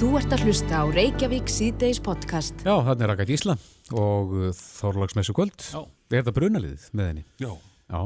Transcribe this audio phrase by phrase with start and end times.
[0.00, 2.62] Þú ert að hlusta á Reykjavík síðdeis podcast.
[2.64, 3.52] Já, hann er Raka Gísla
[3.92, 5.52] og Þorlagsmessu kvöld.
[5.60, 5.82] Já.
[6.08, 7.24] Er þetta brunaliðið með henni?
[7.36, 7.50] Já.
[7.90, 8.00] Já.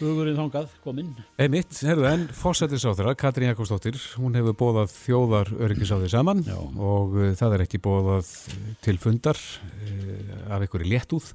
[0.00, 1.12] Hugurinn þangað, kominn.
[1.38, 6.56] Einmitt, herðu, en fósættisáþurra, Katrín Jakobsdóttir, hún hefur bóðað þjóðar öryggisáði saman Já.
[6.58, 8.34] og uh, það er ekki bóðað
[8.82, 11.30] til fundar uh, af einhverju léttúð.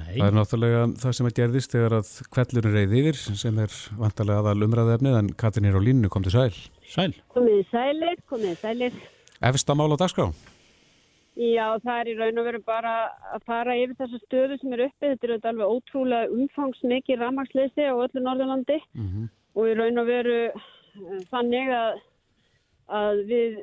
[0.00, 0.12] Nei.
[0.16, 4.44] Það er náttúrulega það sem er gerðist þegar að kvellurinn reyði yfir sem er vantarlega
[4.44, 6.62] aðal umræðefnið en Katrín er á línu, kom til sæl.
[6.90, 7.10] Sæl.
[7.34, 9.02] Komið sælir, komið sælir.
[9.50, 10.30] Efsta mál á dagskrá?
[11.40, 12.94] Já, það er í raun og veru bara
[13.32, 15.12] að fara yfir þessa stöðu sem er uppi.
[15.12, 19.28] Þetta er auðvitað alveg ótrúlega umfangsmikið ramagsleysi á öllu Norðurlandi Mm
[19.58, 21.98] og í raun og veru eh, þannig að,
[23.00, 23.58] að við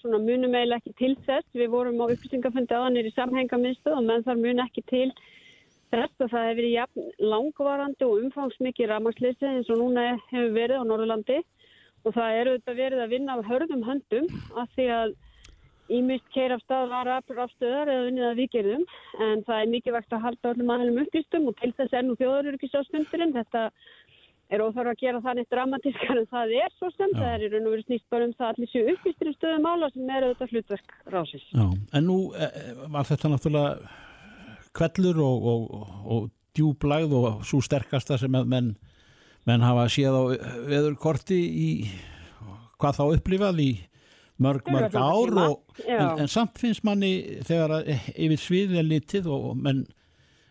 [0.00, 1.48] svona munum eiginlega ekki til þess.
[1.56, 5.08] Við vorum á upplýsingafundi aðanir í samhengamiðstöð og menn þar mun ekki til
[5.92, 10.82] þess að það hefur verið jafn langvarandi og umfangsmikið ramagsleysi eins og núna hefur verið
[10.82, 11.38] á Norðurlandi
[12.06, 15.16] og það er auðvitað verið að vinna af hörðum höndum af því að
[15.86, 18.80] Ímist keir af stað var afstöðar eða unnið að viðgerðum
[19.22, 23.34] en það er mikilvægt að halda öllum aðeins upplýstum og til þess er nú þjóðaruríkisásfundurinn.
[23.36, 23.62] Þetta
[24.50, 26.90] er óþarf að gera það neitt dramatískar en það er svo.
[26.90, 27.06] Já.
[27.12, 29.68] Það er í raun og verið snýst bara um það allir séu upplýstir um stöðum
[29.68, 31.46] mála sem er auðvitað hlutverk rásins.
[31.54, 31.68] Já.
[34.76, 38.70] Kvellur og, og, og djúblægð og svo sterkasta sem að menn,
[39.48, 40.22] menn hafa séð á
[40.70, 41.68] veðurkorti í
[42.80, 43.70] hvað þá upplifað í
[44.42, 48.88] mörg, mörg ár og, en, en samt finnst manni þegar að, eh, yfir sviðið er
[48.90, 49.84] litið og menn,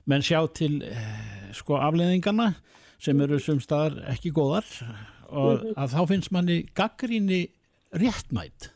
[0.10, 2.52] menn sjá til eh, sko afleðingana
[3.02, 4.66] sem eru sem staðar ekki góðar
[5.30, 5.74] og Mhm.
[5.82, 7.44] að þá finnst manni gaggríni
[7.98, 8.70] réttmætt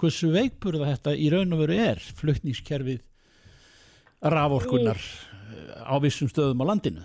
[0.00, 3.00] hversu veikburða þetta í raun og veru er flutningskerfið
[4.22, 5.00] raforkunar
[5.84, 7.04] á vissum stöðum á landinu?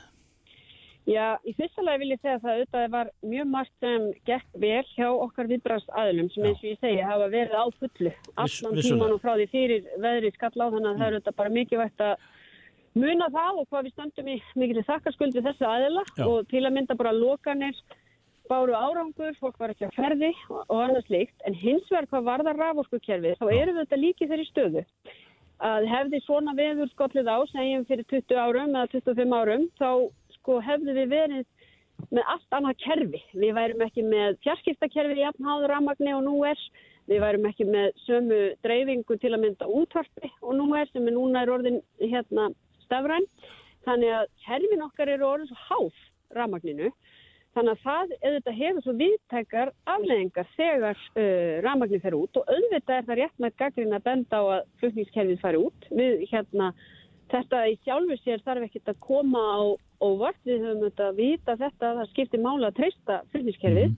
[1.05, 4.85] Já, í fyrsta lagi vil ég segja það auðvitað var mjög margt sem gekk vel
[4.95, 9.13] hjá okkar viðbrast aðlum sem eins og ég segi hafa verið á fullu allan tíman
[9.13, 12.15] og frá því fyrir veðrið skall á þannig að það er auðvitað bara mikilvægt að
[12.95, 16.05] muna það og hvað við stöndum í mikil þakkarskuld við þessu aðila.
[16.15, 16.25] Já.
[16.25, 17.83] og til að mynda bara lokanir
[18.49, 22.59] báru árangur, fólk var ekki að ferði og, annað slíkt, en hins vegar hvað varðar
[22.61, 24.83] raforkukerfið, þá við þetta líki þeirri stöðu
[25.63, 29.89] að hefði svona veður skollið á, segjum fyrir 20 árum eða 25 árum, þá
[30.35, 31.45] sko hefðu við verið
[32.11, 33.21] með allt annað kerfi.
[33.33, 36.59] Við værum ekki með fjarskiptakerfi í jafnháður rammagni og nú er.
[37.05, 41.13] Við værum ekki með sömu dreifingu til að mynda útvarpi og nú er sem er
[41.13, 42.49] núna er orðin hérna
[42.87, 43.27] stafræn.
[43.85, 45.99] Þannig að kerfin okkar eru orðin svo háð
[46.35, 46.89] rammagninu.
[47.55, 52.97] Þannig að það auðvitað hefur svo viðtækar afleðingar þegar uh, rafmagnir fer út og auðvitað
[52.97, 55.87] er það rétt með gaggrinn að benda á að flutningskerfið fari út.
[55.95, 56.67] Við hérna,
[57.31, 59.63] þetta í sjálfu sér þarf ekkert að koma á
[60.03, 60.41] óvart.
[60.43, 63.95] Við höfum auðvitað að vita þetta að það skiptir mála að treysta flutningskerfið.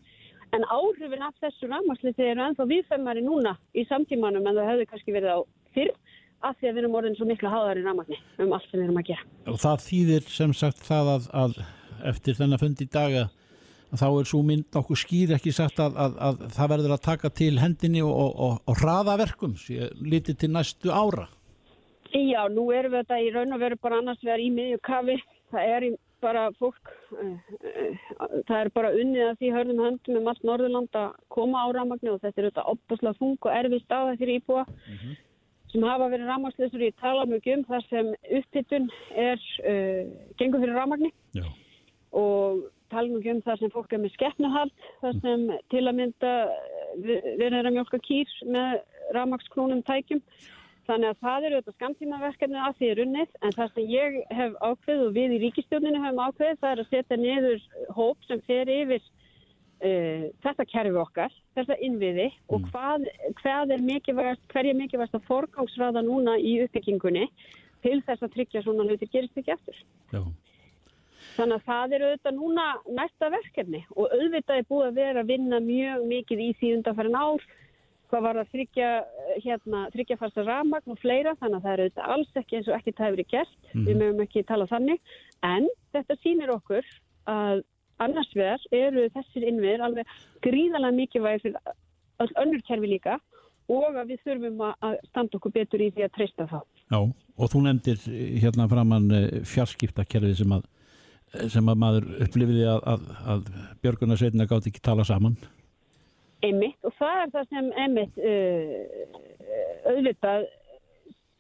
[0.54, 5.18] En áhrifin af þessu rafmagnsliti eru ennþá viðfemmari núna í samtímanum en það hefði kannski
[5.18, 5.40] verið á
[5.74, 5.92] fyrr
[6.46, 8.86] af því að við erum orðin svo miklu háðar í rafmagni um allt sem við
[8.86, 9.26] erum að gera.
[9.50, 11.60] og það þýðir sem sagt það að, að
[12.12, 13.24] eftir þennan fund í daga
[13.96, 17.32] þá er svo mynd nokkuð skýr ekki sagt að, að, að það verður að taka
[17.32, 19.56] til hendinni og, og, og, og hraðaverkum
[20.04, 21.30] lítið til næstu ára
[22.16, 25.18] Já, nú erum við þetta í raun og veru bara annars vegar í miðju kafi.
[25.52, 25.86] Það er
[26.24, 30.98] bara fólk, uh, uh, það er bara unnið að því hörðum höndum um allt Norðurland
[30.98, 34.64] að koma á rafmagni og þetta er þetta opbúslega þung og erfið staða fyrir íbúa
[35.68, 38.10] sem hafa verið rafmagnslösur í tala mjög um þar sem
[38.40, 38.90] upphittun
[39.28, 40.02] er uh,
[40.42, 41.46] gengur fyrir rafmagni Já.
[42.18, 47.34] og ekki um það sem fólk er með skeppnuhald, það sem til að mynda eh,
[47.40, 48.78] við erum að mjólka kýr með
[49.16, 50.24] rafmagnsknúnum tækjum.
[50.88, 54.54] Þannig að það eru þetta skamtímaverkefni að því er unnið, en það sem ég hef
[54.64, 57.66] ákveð og við í ríkistjórninu hefum ákveð, það er að setja niður
[57.98, 63.08] hóp sem fer yfir uh, þetta kerfi okkar, þetta innviði og hvað,
[63.42, 67.28] hvað er mikilvægast, hver er mikilvægast að forgangsraða núna í uppbyggingunni
[67.84, 69.84] til þess að tryggja svona hluti gerist ekki eftir.
[70.16, 70.24] Já.
[71.38, 72.66] Þannig að það eru auðvitað núna
[72.98, 77.18] næsta verkefni og auðvitað er búið að vera að vinna mjög mikið í því undanfærin
[77.22, 77.48] ár
[78.08, 81.88] hvað var að þryggja, eh, hérna, þryggja fasta rafmagn og fleira þannig að það eru
[81.88, 85.02] auðvitað alls ekki eins og ekki það hefur verið gert, við mögum ekki tala þannig.
[85.44, 86.88] En þetta sýnir okkur
[87.28, 87.64] að
[88.00, 90.14] annars vegar eru þessir innviðir alveg
[90.46, 91.76] gríðalega mikilvægir fyrir
[92.24, 93.20] öll önnur kerfi líka
[93.68, 96.60] og að við þurfum að- standa okkur betur í því að treysta þá.
[96.88, 99.12] Já, og þú nefndir eh, hérna framann
[99.44, 100.64] fjarskiptakerfið sem að
[101.52, 103.48] sem að maður upplifiði að, að, að
[103.84, 105.36] Björgunarsveitina gátt ekki tala saman
[106.46, 108.74] Einmitt og það er það sem einmitt uh,
[109.90, 110.48] auðvitað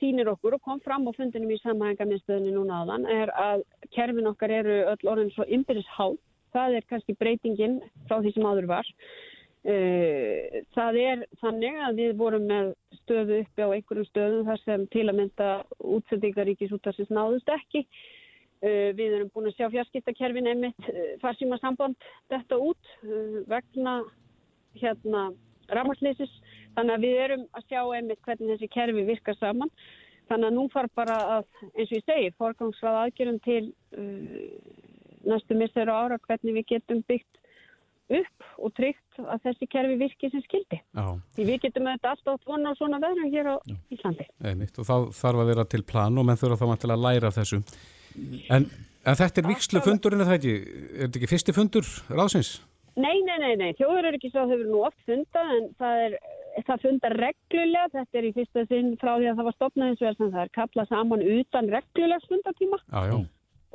[0.01, 3.63] sýnir okkur og kom fram á fundinum í samhængaminstöðinu núna áðan er að
[3.93, 6.17] kerfin okkar eru öll orðin svo ymbirishál.
[6.53, 7.79] Það er kannski breytingin
[8.09, 8.91] frá því sem áður var.
[9.67, 14.85] Uh, það er þannig að við vorum með stöðu uppi á einhverjum stöðum þar sem
[14.93, 15.49] til að mynda
[15.97, 17.85] útsendingaríkis út af þess náðust ekki.
[18.57, 21.93] Uh, við erum búin að sjá fjarskiptakerfin einmitt uh, farsíma samband
[22.31, 22.93] þetta út
[23.45, 23.99] vegna
[24.81, 25.27] hérna
[25.69, 26.33] rammarslýsis.
[26.77, 29.71] Þannig að við erum að sjá einmitt hvernig þessi kerfi virkar saman.
[30.27, 31.45] Þannig að nú far bara að,
[31.75, 33.61] eins og ég segi, forgangsrað aðgerðum til
[35.27, 37.37] næstu mistur ára hvernig við getum byggt
[38.07, 40.79] upp og tryggt að þessi kerfi virki sem skildi.
[40.95, 41.05] Já.
[41.35, 43.75] Því við getum þetta alltaf vona á svona veðrum hér á Já.
[43.95, 44.27] Íslandi.
[44.47, 47.61] Einmitt, og þá þarf að vera til plan og menn þurfa þá að læra þessu.
[48.53, 48.65] En,
[49.07, 50.55] en þetta er vikslu fundurinn eða það ekki?
[50.87, 52.57] Er þetta ekki fyrsti fundur ráðsins?
[52.97, 53.71] Nei, nei, nei, nei.
[53.77, 56.19] Þjóður er ekki svo að þau eru nú oft funda en það er
[56.65, 60.01] það fundar reglulega, þetta er í fyrsta sinn frá því að það var stopnað eins
[60.01, 62.79] og það er kallað saman utan reglulegs fundartíma.
[62.89, 63.17] Já, já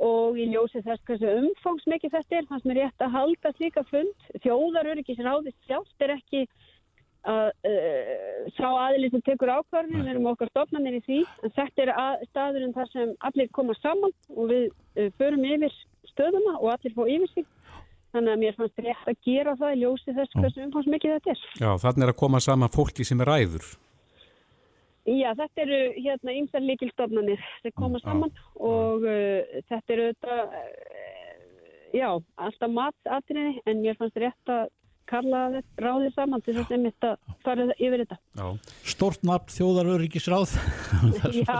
[0.03, 3.51] og ég ljósi þess hversu umfangsmikið þetta er þannig að mér er rétt að halda
[3.57, 6.47] slíka fund þjóðaröryggisráðist sjálft er ekki
[7.29, 11.85] að uh, sá aðlið sem tekur ákvarðinu, við erum okkar stofnanir í því en þetta
[11.85, 15.77] er að, staðurinn þar sem allir koma saman og við uh, förum yfir
[16.11, 17.47] stöðuna og allir fá yfir sig.
[18.13, 21.47] Þannig að mér fannst rétt að gera það í ljósi þess hversu umfangsmikið þetta er.
[21.63, 23.71] Já, þannig er að koma saman fólki sem er ræður.
[25.03, 30.37] Já, þetta eru hérna ymsar líkilstofnanir sem koma saman á, og uh, þetta eru þetta,
[31.95, 32.07] já,
[32.45, 34.69] alltaf matatriði en mér fannst rétt að
[35.13, 38.17] kalla þetta ráðið saman til þess að mitt að fara yfir þetta.
[38.39, 38.45] Já.
[38.93, 40.55] Stort nafn þjóðaröryggisráð.
[41.39, 41.57] já,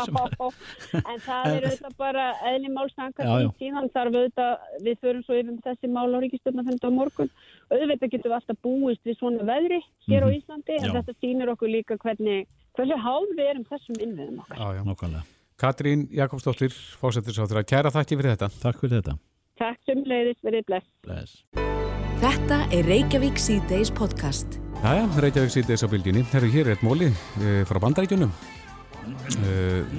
[1.04, 5.92] en það eru þetta bara eðli málstangar síðan þarf auðvitað, við förum svo yfir þessi
[5.94, 7.32] mál á ríkistöfnaföndu á morgun.
[7.70, 10.26] Auðvitað getum við alltaf búist við svona veðri hér mm -hmm.
[10.26, 10.38] á mhm.
[10.40, 10.96] Íslandi en já.
[10.98, 15.14] þetta sýnir okkur líka hvernig hversu háð við erum þessum innviðum okkar.
[15.14, 15.24] Já.
[15.64, 18.50] Katrín Jakobsdóttir, fósættisáttur að kæra þakki fyrir þetta.
[18.64, 19.18] Takk fyrir þetta.
[19.62, 20.88] Takk sem leiðis, verið bless.
[21.06, 21.93] bless.
[22.24, 24.54] Þetta er Reykjavík C-Days podcast.
[24.80, 26.22] Jæja, Reykjavík C-Days á bylginni.
[26.31, 28.31] Herru, hér er eitt móli uh, frá bandaríkjunum.
[28.31, 29.98] Uh, eh,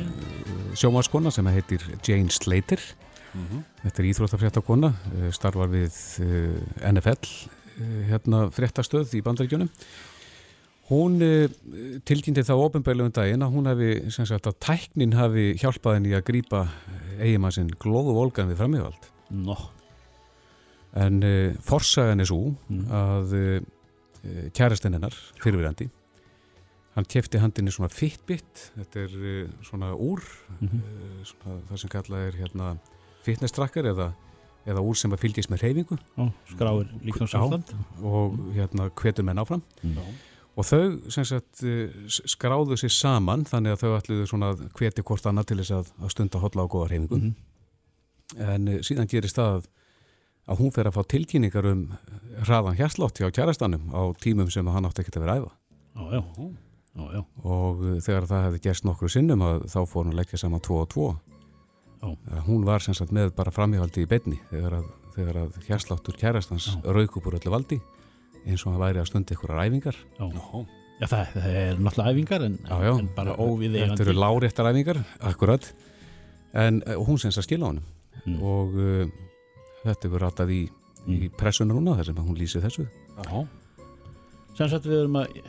[0.72, 2.80] sjómaskona sem heitir Jane Slater.
[3.34, 3.66] Mm -hmm.
[3.82, 5.92] Þetta er íþróttafréttakona, uh, starfar við
[6.80, 7.28] NFL,
[8.08, 9.68] hérna fréttastöð í bandaríkjunum.
[10.88, 11.20] Hún
[12.08, 16.16] tilkynnti þá ofinbælu um daginn að hún hafi, sem sagt að tæknin hafi hjálpað henni
[16.16, 16.68] að grýpa
[17.20, 19.12] eigimannsinn glóðu volgan við framíðvald.
[19.28, 19.73] Nó.
[20.94, 22.84] En uh, forsagan er svo mm.
[22.94, 23.60] að uh,
[24.54, 25.88] kærastinn hennar, fyrirverandi,
[26.94, 29.14] hann kefti handinni svona fitbit, þetta er
[29.66, 30.22] svona úr,
[30.60, 31.24] mm -hmm.
[31.26, 32.68] svona, það sem kallað er hérna
[33.24, 34.12] fitness tracker eða,
[34.66, 35.98] eða úr sem að fylgjast með reyfingu.
[36.52, 37.74] Skráir líka sástand.
[38.02, 39.62] Og hérna hvetur menn áfram.
[39.82, 40.04] Nó.
[40.54, 41.64] Og þau sagt,
[42.30, 46.12] skráðu sér saman þannig að þau ætluðu svona hveti hvort annað til þess að, að
[46.14, 47.16] stunda hodla á góða reyfingu.
[47.16, 48.52] Mm -hmm.
[48.54, 49.66] En uh, síðan gerist það
[50.44, 51.84] að hún fer að fá tilkynningar um
[52.44, 55.52] hraðan hérslátti á kjærastanum á tímum sem hann átti ekkert að vera æfa.
[55.94, 56.22] Já, já.
[56.94, 57.22] já, já.
[57.44, 60.64] Og uh, þegar það hefði gerst nokkru sinnum að þá fór hún að leggja saman
[60.64, 61.08] 2 og 2.
[62.04, 62.14] Uh,
[62.48, 64.88] hún var sem sagt með bara framíhaldi í beinni þegar að,
[65.46, 67.78] að hérsláttur kjærastans rauk upp úr öllu valdi
[68.44, 70.26] eins og hann væri að stunda ykkur ræfingar Já,
[71.00, 74.68] já það, það er náttúrulega æfingar en, já, já, en bara óvið Þetta eru láréttar
[74.68, 75.00] æfingar,
[75.30, 75.70] akkurat
[76.64, 77.86] en uh, hún senst að skila honum
[78.26, 78.36] mm.
[78.44, 78.76] og
[79.84, 80.62] þetta er verið ratað í,
[81.04, 81.14] mm.
[81.14, 82.86] í pressunar núna þar sem hún lýsið þessu.
[84.54, 85.40] Sannsagt við erum að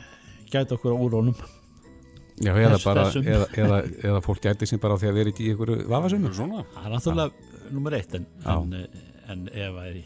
[0.50, 1.36] gæta okkur á úrónum
[2.36, 5.46] Já, eða, bara, eða, eða, eða fólk gæti sem bara á því að vera ekki
[5.46, 6.50] í ykkur vafasum Það
[6.82, 8.74] er náttúrulega nummer eitt en, en,
[9.32, 10.00] en ef að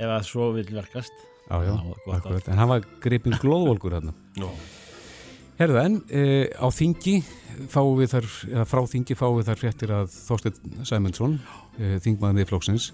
[0.00, 1.72] ef að svo vil verkast Já, já,
[2.14, 4.12] akkurat, en hann var greipin glóðvolkur hérna.
[5.58, 6.20] Herðu en, e,
[6.54, 7.16] á þingi
[7.72, 11.34] fáum við þar, eða frá þingi fáum við þar fréttir að Þorstein Sæmundsson,
[11.74, 12.86] e, þingmaðan við flóksins,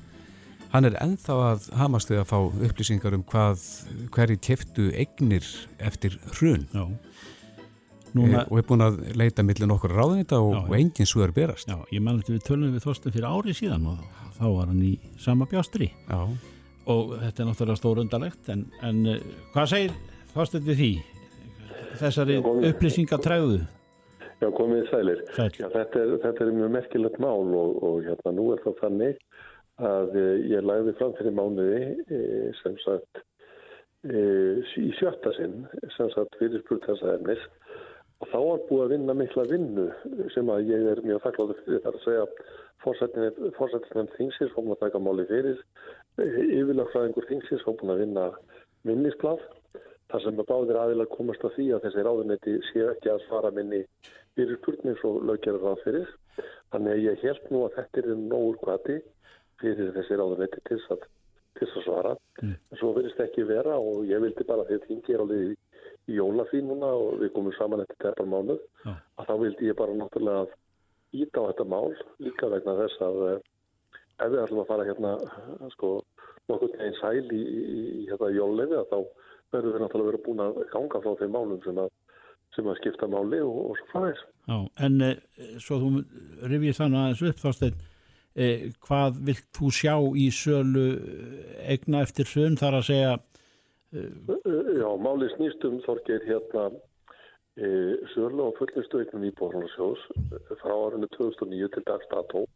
[0.72, 3.66] hann er enþá að hamast við að fá upplýsingar um hvað,
[4.14, 5.46] hverji keftu eignir
[5.78, 6.66] eftir hrun.
[6.74, 6.86] Já.
[8.16, 11.34] Núna, e, og er búin að leita millir nokkur ráðanita og, og enginn svo er
[11.36, 11.68] berast.
[11.68, 14.04] Já, ég menn að við tölum við Þorstein fyrir árið síðan og
[14.38, 15.90] þá var hann í sama bjástri.
[16.08, 16.20] Já
[16.90, 19.96] og þetta er náttúrulega stórundalegt en, en eh, hvað segir
[20.34, 20.92] þástuð við því
[22.02, 22.36] þessari
[22.70, 23.64] upplýsingatræðu
[24.36, 25.48] Já komið sælir Sæl.
[25.56, 29.22] Já, þetta, er, þetta er mjög merkilegt mál og, og hérna nú er það þannig
[29.82, 33.24] að eh, ég læði fram fyrir mánuði eh, sem sagt
[34.06, 35.64] í sjötta sinn
[35.96, 37.42] sem sagt fyrir spurtarsæðarnis
[38.22, 39.86] og þá var búið að vinna mikla vinnu
[40.32, 42.26] sem að ég er mjög þakkláttur fyrir þar að segja
[42.84, 45.58] fórsættisnefn þingsins og maður taka máli fyrir.
[46.20, 48.26] Yfirlagfræðingur þingsins var búin að vinna
[48.86, 49.42] minnisblad
[50.12, 53.50] þar sem að báðir aðilar komast að því að þessi ráðunetti sé ekki að svara
[53.56, 53.82] minni
[54.36, 56.14] fyrir spurning svo löggerður það fyrir.
[56.72, 58.98] Þannig að ég held nú að þetta er nógur kvati
[59.62, 61.06] fyrir þessi ráðunetti til að
[61.56, 62.12] til þess að svara.
[62.42, 62.54] Mm.
[62.80, 65.56] Svo verðist ekki vera og ég vildi bara að þingi er alveg í,
[66.12, 68.96] í jólafín núna og við komum saman eftir tepar mánuð ja.
[69.16, 70.46] að þá vildi ég bara náttúrulega
[71.16, 73.38] íta á þetta mál líka vegna þess að eh,
[74.24, 75.14] ef við ætlum að fara hérna
[75.74, 75.92] sko
[76.50, 78.98] nokkur einn sæl í, í, í hérna jólefi að þá
[79.54, 81.92] verður við náttúrulega verið búin að ganga frá þeim málum sem að,
[82.56, 84.24] sem að skipta máli og, og svo fræðis.
[84.46, 85.20] Já, en eh,
[85.62, 85.92] svo þú
[86.52, 87.84] rifið þannig aðeins upp þásteinn
[88.36, 90.86] eh, hvað vilt þú sjá í sölu
[91.64, 94.12] egna eh, eftir sögn þar að segja eh,
[94.80, 96.68] Já, máli snýstum þorgir hérna
[97.56, 100.04] eh, sölu og fullnistu eignum í Bórnarsjós
[100.60, 102.46] frá árinu 2009 til dagstató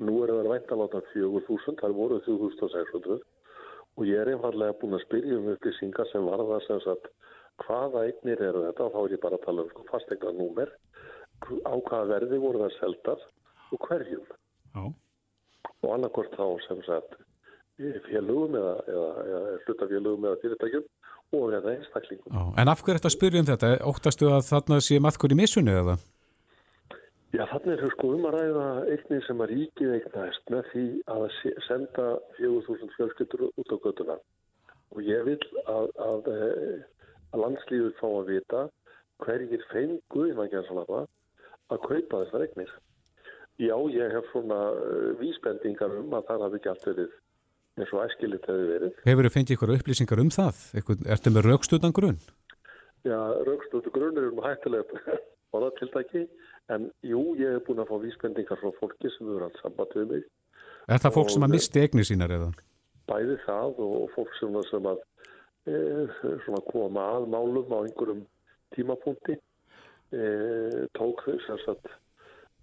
[0.00, 3.18] Nú er það væntaláta 4.000, það voru 3.600
[3.98, 7.10] og ég er einfallega búin að spyrja um upplýsingar sem var það sem sagt
[7.66, 10.72] hvaða eignir eru þetta og þá er ég bara að tala um sko, fastegna númer,
[11.68, 13.26] á hvaða verði voru það seldar
[13.74, 14.24] og hverjum.
[14.72, 14.84] Já.
[15.80, 17.18] Og annarkort þá sem sagt
[18.08, 20.88] félugum eða, eða, eða hlutafélugum eða fyrirtækjum
[21.38, 22.32] og eða einstaklingum.
[22.34, 22.42] Já.
[22.60, 23.70] En af hverju er þetta að spyrja um þetta?
[23.90, 25.96] Óttastu að þarna sé maðkur í missunni eða?
[27.30, 30.84] Já, þannig er það sko um að ræða eignir sem að ríkið eignast með því
[31.14, 31.26] að
[31.68, 32.06] senda
[32.40, 34.16] 4.000 fjölskyldur út á göttuna
[34.90, 35.38] og ég vil
[35.70, 36.80] að, að, eh,
[37.30, 38.64] að landslíður fá að vita
[39.22, 40.26] hverjir fengu
[41.70, 42.70] að kaupa þessar eignir.
[43.60, 47.16] Já, ég hef svona uh, vísbendingar um að það hafi ekki allt verið
[47.80, 48.94] eins og æskilit hefur verið.
[49.06, 50.62] Hefur þið fengið ykkur upplýsingar um það?
[50.76, 52.22] Er þetta með raukstuðan grunn?
[53.04, 54.96] Já, raukstuðan grunn er um hættilegt
[55.56, 56.24] orðatiltæki
[56.70, 60.10] En jú, ég hef búin að fá vísbendingar frá fólki sem eru alls samband við
[60.12, 60.26] mig.
[60.86, 62.50] Er það fólk sem að misti egni sínar eða?
[63.10, 65.00] Bæði það og fólk sem að, sem að
[65.66, 68.22] e, koma að málum á einhverjum
[68.76, 70.28] tímapunkti e,
[70.94, 71.90] tók þess að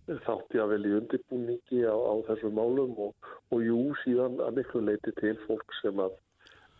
[0.07, 4.83] þátti að vel í undirbúningi á, á þessum málum og, og jú, síðan að miklu
[4.87, 6.15] leiti til fólk sem að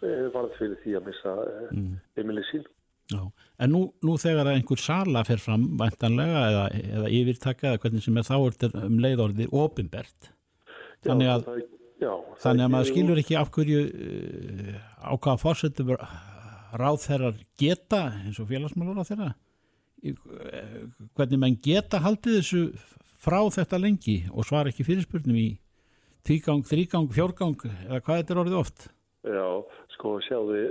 [0.02, 1.94] e, varð fyrir því að missa e, mm.
[2.24, 2.68] emili sín.
[3.08, 3.22] Já,
[3.64, 6.64] en nú, nú þegar einhver sala fer fram væntanlega eða,
[7.00, 10.32] eða yfirtaka eða hvernig sem er þá er um leiðorðið ofinbert
[11.06, 11.70] þannig að, já,
[12.04, 12.12] já,
[12.44, 14.74] þannig að maður skilur ekki af hverju uh,
[15.08, 15.94] á hvaða fórsetum
[16.78, 19.32] ráð þeirrar geta eins og félagsmálur á þeirra
[21.16, 22.62] hvernig mann geta haldið þessu
[23.28, 25.50] frá þetta lengi og svara ekki fyrirspurnum í
[26.28, 28.88] tvígang, þrígang, fjórgang eða hvað þetta er orðið oft
[29.28, 29.48] Já,
[29.98, 30.62] sko sjáðu,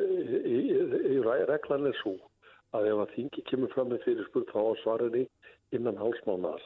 [1.50, 2.14] reglan er svo
[2.76, 5.24] að ef að þingi kemur fram með fyrirspurð þá svarinni
[5.76, 6.62] innan hálsmánar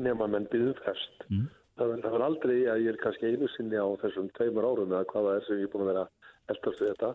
[0.00, 1.26] nema menn byggðum fest.
[1.30, 1.46] Mm.
[1.78, 5.36] Það verður aldrei að ég er kannski einu sinni á þessum tveimur árum eða hvaða
[5.38, 6.04] er sem ég er búin að vera
[6.52, 7.10] eldast við þetta.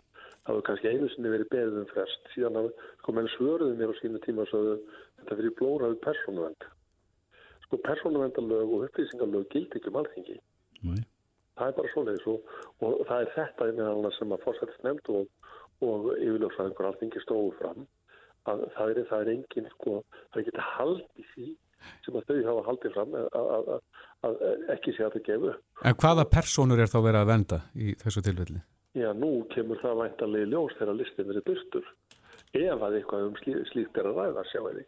[0.48, 4.00] Það verður kannski einu sinni verið beðum fest síðan að sko menn svöruðu mér á
[4.00, 6.70] sínu tíma svo þetta fyrir blóraðu persónuvend.
[7.68, 10.40] Sko persónuvendalög og upplýsingalög gild ekki um alþingi.
[10.88, 11.04] Nei
[11.58, 15.54] það er bara svoleiðis og, og það er þetta meðal sem að fórsættist nefnd og,
[15.86, 17.86] og yfirljóðsvæðingur alþingi stóðu fram
[18.48, 19.96] að það er, það er engin sko,
[20.32, 21.50] það er ekki að haldi því
[22.06, 23.84] sem að þau hafa haldið fram að, að, að,
[24.28, 25.54] að ekki sé að það gefu.
[25.86, 28.64] En hvaða personur er þá verið að venda í þessu tilfelli?
[28.98, 31.92] Já, nú kemur það væntanlega ljós þegar listin verið byrstur
[32.58, 34.86] ef að eitthvað um slí, slíkt er að ræða sjáu því.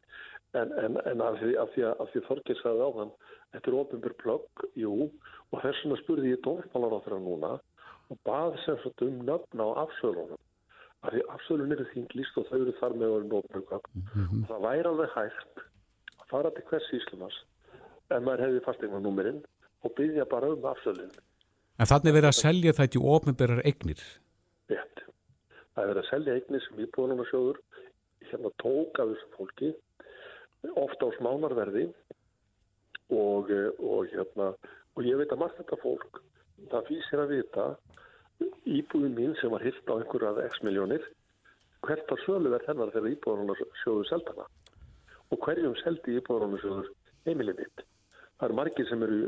[0.57, 3.11] En, en, en af því því, því Þorgir sagði á þann
[3.53, 4.95] Þetta er ofinbjörn plögg, jú,
[5.49, 7.55] og þess vegna spurði ég dómsmálar á þeirra núna
[8.09, 10.41] og bað sem sagt um nöfn á afsölunum.
[11.01, 13.87] Af því afsölun eru þinglist og þau eru þar með orðin ofinbjörn.
[13.95, 14.45] Mm -hmm.
[14.51, 15.63] Það væri alveg hægt
[16.19, 17.39] að fara til hvers íslumars
[18.13, 19.41] en maður hefði fastegna númerinn
[19.83, 21.11] og byggja bara um afsölun.
[21.79, 24.01] En þannig verið að selja það ekki ofinbjörnar eignir?
[24.69, 24.97] Rétt.
[25.73, 27.57] Það er verið að selja eignir sem íbúðunarsjóður
[28.29, 29.73] hérna tók af þessu fólki
[30.75, 31.85] ofta á smánarverði
[33.09, 34.53] og, eh, og hérna
[34.95, 36.21] og ég veit að margt þetta fólk
[36.71, 37.65] það fýsir að vita
[38.67, 41.03] íbúðin mín sem var hilt á einhverjað x miljónir
[41.85, 44.47] hvert var söluverð hennar þegar íbúðunar sjóðu seldana
[45.29, 46.91] og hverjum seldi íbúðunar sjóður
[47.27, 47.85] heimilið mitt?
[48.39, 49.21] Það eru margir sem eru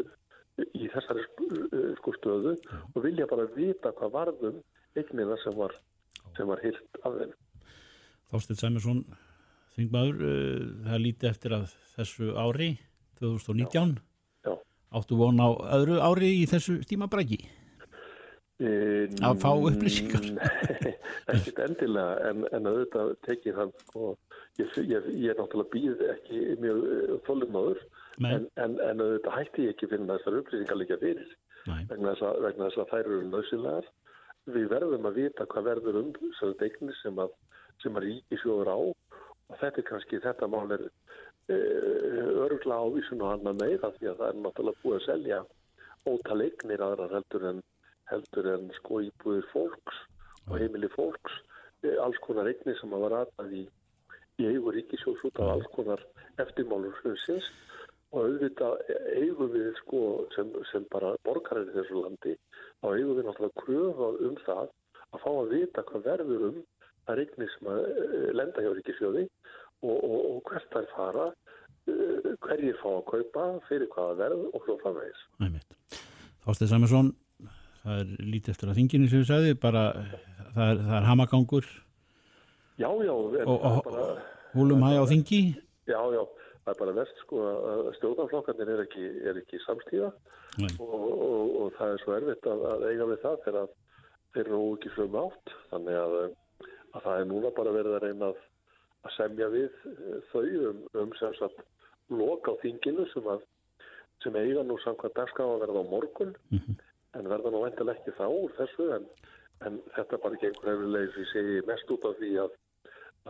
[0.75, 2.55] í þessari eh, sko stöðu
[2.91, 4.61] og vilja bara vita hvað varðum
[4.99, 5.75] eignina sem var,
[6.37, 7.35] var hilt af þeim.
[8.31, 9.03] Þástill Sæmursson
[9.77, 12.73] Þingmaður, eh, það líti eftir að þessu ári
[13.21, 13.95] 2019
[14.45, 14.53] Já.
[14.97, 17.39] áttu von á öðru ári í þessu stímabræki
[18.61, 20.27] um, að fá upplýsingar.
[21.31, 24.17] Ekkert endilega en, en auðvitað tekið hann og
[24.59, 27.81] ég, ég, ég er náttúrulega býð ekki mjög eh, þólumnáður
[28.27, 31.31] en, en, en auðvitað hætti ég ekki fyrir þessar upplýsingar líka fyrir
[31.65, 33.89] vegna þess, að, vegna þess að þær eru nöðsilegar
[34.51, 37.33] við verðum að vita hvað verður um þessari degnir sem að,
[37.87, 38.79] að ríki sjóður á
[39.59, 40.87] þetta er kannski, þetta mál er
[41.51, 45.39] Eh, örgla ávísun og annað meira því að það er náttúrulega búið að selja
[46.11, 47.61] ótalegnir aðra heldur en,
[48.11, 49.97] heldur en sko íbúðir fólks
[50.47, 51.39] og heimili fólks,
[51.83, 53.63] eh, alls konar eignir sem að var aðað í,
[54.37, 56.05] í eigu ríkisjós út af alls konar
[56.45, 57.49] eftirmálur hljóðsins
[58.13, 60.03] og auðvitað eigum við sko
[60.37, 64.63] sem, sem bara borgarir í þessu landi þá eigum við náttúrulega kröfa um það
[65.09, 66.63] að fá að vita hvað verður um
[67.09, 69.27] það eignir sem að eh, lenda hjá ríkisjóði
[69.81, 71.27] og, og, og hvert þær fara
[71.89, 75.25] eh, hverjir fá að kaupa fyrir hvaða verð og svo framvegis.
[76.45, 77.13] Þástið Saminsson
[77.81, 79.85] það er lítið eftir að þinginu sem við sagði bara
[80.53, 81.71] það er, það er hamagangur.
[82.81, 84.21] Já, já og,
[84.55, 85.41] húlum hæg á þingi?
[85.89, 86.21] Já, já,
[86.65, 91.73] það er bara verst sko að stjórnarflokkarnir er ekki, er ekki samstíða og, og, og
[91.77, 93.73] það er svo erfitt að, að eiga við það þegar
[94.31, 95.53] þeir eru ekki sögum átt.
[95.71, 96.17] Þannig að,
[96.91, 98.41] að það er núna bara verið að reyna að,
[99.05, 99.71] að semja við
[100.31, 101.65] þau um, um sem sagt
[102.11, 103.43] loka á þinginu sem að
[104.21, 106.79] sem eiga nú samkvæmt dagskaf að verða á morgun mm -hmm
[107.17, 109.07] en verða nú vendilega ekki þá úr þessu en,
[109.67, 112.53] en þetta bara ekki einhver hefurlega sem segi mest út af því að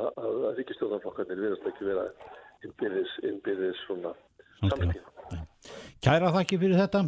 [0.01, 2.05] að, að ríkistjóðanflokkarnir verðast ekki vera
[2.65, 4.13] innbyrðis, innbyrðis svona
[4.61, 5.41] samtíma.
[6.01, 7.03] Kæra þakki fyrir þetta.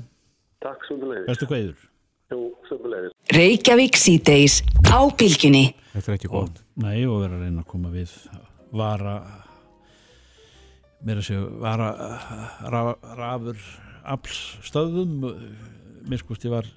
[0.64, 1.30] Takk sömulegis.
[1.30, 1.86] Bestu hvaður.
[2.34, 3.16] Jú, sömulegis.
[3.38, 4.58] Reykjavík síðdeis
[4.90, 5.66] á bylginni.
[5.94, 6.60] Þetta er ekki góð.
[6.84, 8.18] Nei, og vera að reyna að koma við
[8.74, 9.18] vara
[11.04, 11.90] mér að segja vara
[13.20, 13.60] rafur
[14.04, 15.28] aflstöðum
[16.10, 16.68] miskusti var,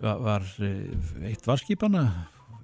[0.00, 2.04] var, var eh, eitt varskipana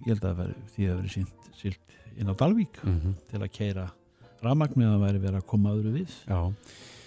[0.07, 3.19] ég held að veri, því að það veri sínt silt inn á Dalvík mm -hmm.
[3.31, 3.91] til að keira
[4.45, 6.17] ramagnir að það væri verið að koma öðru við.
[6.27, 6.41] Já.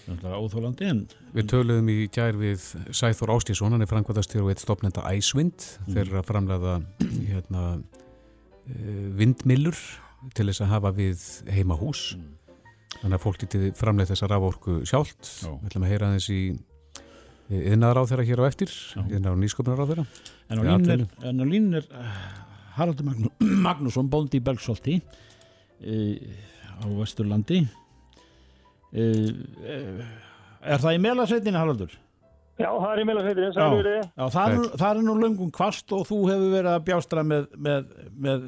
[0.03, 2.60] Óþólandi en Við töluðum í gær við
[2.92, 5.94] Sæþór Ástísson hann er framkvæmdastjóru og eitt stopnenda Æsvind mm.
[5.94, 6.74] þeir eru að framlega
[7.30, 7.62] hérna,
[8.68, 9.80] eh, vindmillur
[10.36, 12.30] til þess að hafa við heima hús mm.
[13.00, 15.34] þannig að fólk getið framlega þessa raforku sjálft.
[15.44, 16.42] Við ætlum að heyra þess í
[17.53, 20.06] yðnaðar á þeirra hér á eftir yðnaðar og nýsköpunar á þeirra
[20.48, 21.03] En á línu er,
[21.50, 22.18] lín er uh,
[22.77, 23.32] Haraldur Magnú,
[23.68, 26.15] Magnússon bóndi í Belgsolti uh,
[26.80, 27.63] á Vesturlandi.
[28.94, 29.34] Uh,
[30.63, 31.93] Er það í melasveitinni Haraldur?
[32.62, 33.06] Já, það er í
[33.98, 34.26] já.
[34.32, 37.88] Það, er, það er nú löngum kvast og þú hefur verið að bjástra með, með,
[38.13, 38.43] með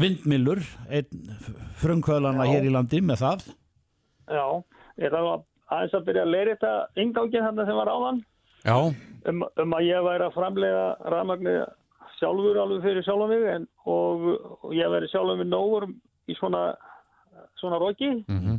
[0.00, 1.34] vindmillur einn
[1.80, 3.44] frumkvöðlana hér í landi með það.
[4.26, 4.46] Já,
[5.02, 5.42] ég það var
[5.74, 8.20] aðeins að byrja að leira þetta ingangin þarna sem var áðan.
[9.28, 11.64] Um, um að ég væri að framlega rafmagnir
[12.18, 14.26] sjálfur alveg fyrir sjálf mig en, og,
[14.64, 15.88] og ég væri sjálfur með nógur
[16.30, 16.64] í svona,
[17.60, 18.10] svona roki.
[18.24, 18.58] Mm -hmm.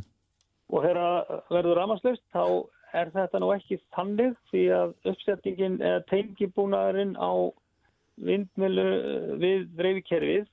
[0.72, 7.16] og þegar verður rafmagnslust þá er þetta nú ekki þannig því að uppsettingin eða tengibúnaðurinn
[7.18, 7.52] á
[8.16, 8.86] vindmilu
[9.42, 10.46] við dreifikerfið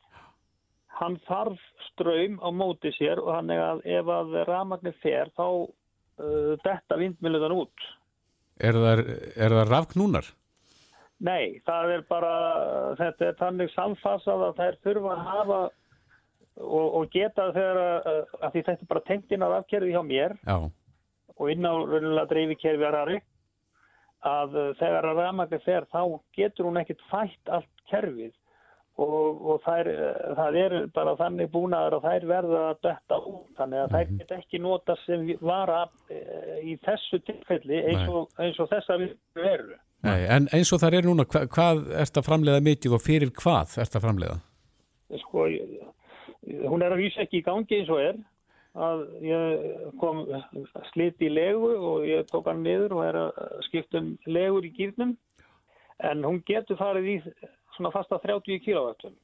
[0.99, 5.47] hann þarf ströym á móti sér og hann er að ef að rafmagnir fer þá
[5.47, 7.91] uh, detta vindmiluðan út.
[8.61, 9.03] Er það,
[9.37, 10.27] það rafknúnar?
[11.23, 12.33] Nei, það er bara,
[12.99, 15.59] þetta er þannig samfassað að þær þurfa að hafa
[16.59, 18.07] og, og geta þegar að,
[18.39, 19.05] að því þetta er bara
[19.47, 20.57] á rafkerfi hjá mér Já.
[21.37, 23.19] og inn á raunulega dreifikerfi að rari
[24.23, 26.01] að þegar að rafmagni fer þá
[26.37, 28.33] getur hún ekkit fætt allt kerfið
[29.01, 29.89] og, og þær,
[30.37, 34.19] það er bara þannig búnaður að þær verða að detta út þannig að þær mhm.
[34.19, 35.79] get ekki nota sem vara
[36.13, 39.79] eh, í þessu tilfelli eins og, eins og þessa við veru.
[40.03, 43.33] Nei, en eins og það er núna, hva, hvað ert að framleiða mikið og fyrir
[43.39, 44.37] hvað ert að framleiða?
[45.23, 45.47] Sko,
[46.67, 48.21] hún er að vísa ekki í gangi eins og er
[48.73, 49.65] að ég
[50.01, 50.23] kom
[50.91, 54.73] sliti í legu og ég tók hann niður og er að skipta um legur í
[54.73, 55.13] gýrnum
[56.09, 57.17] en hún getur farið í
[57.77, 59.15] svona fasta 30 kílóvættum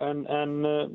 [0.00, 0.90] en, en uh,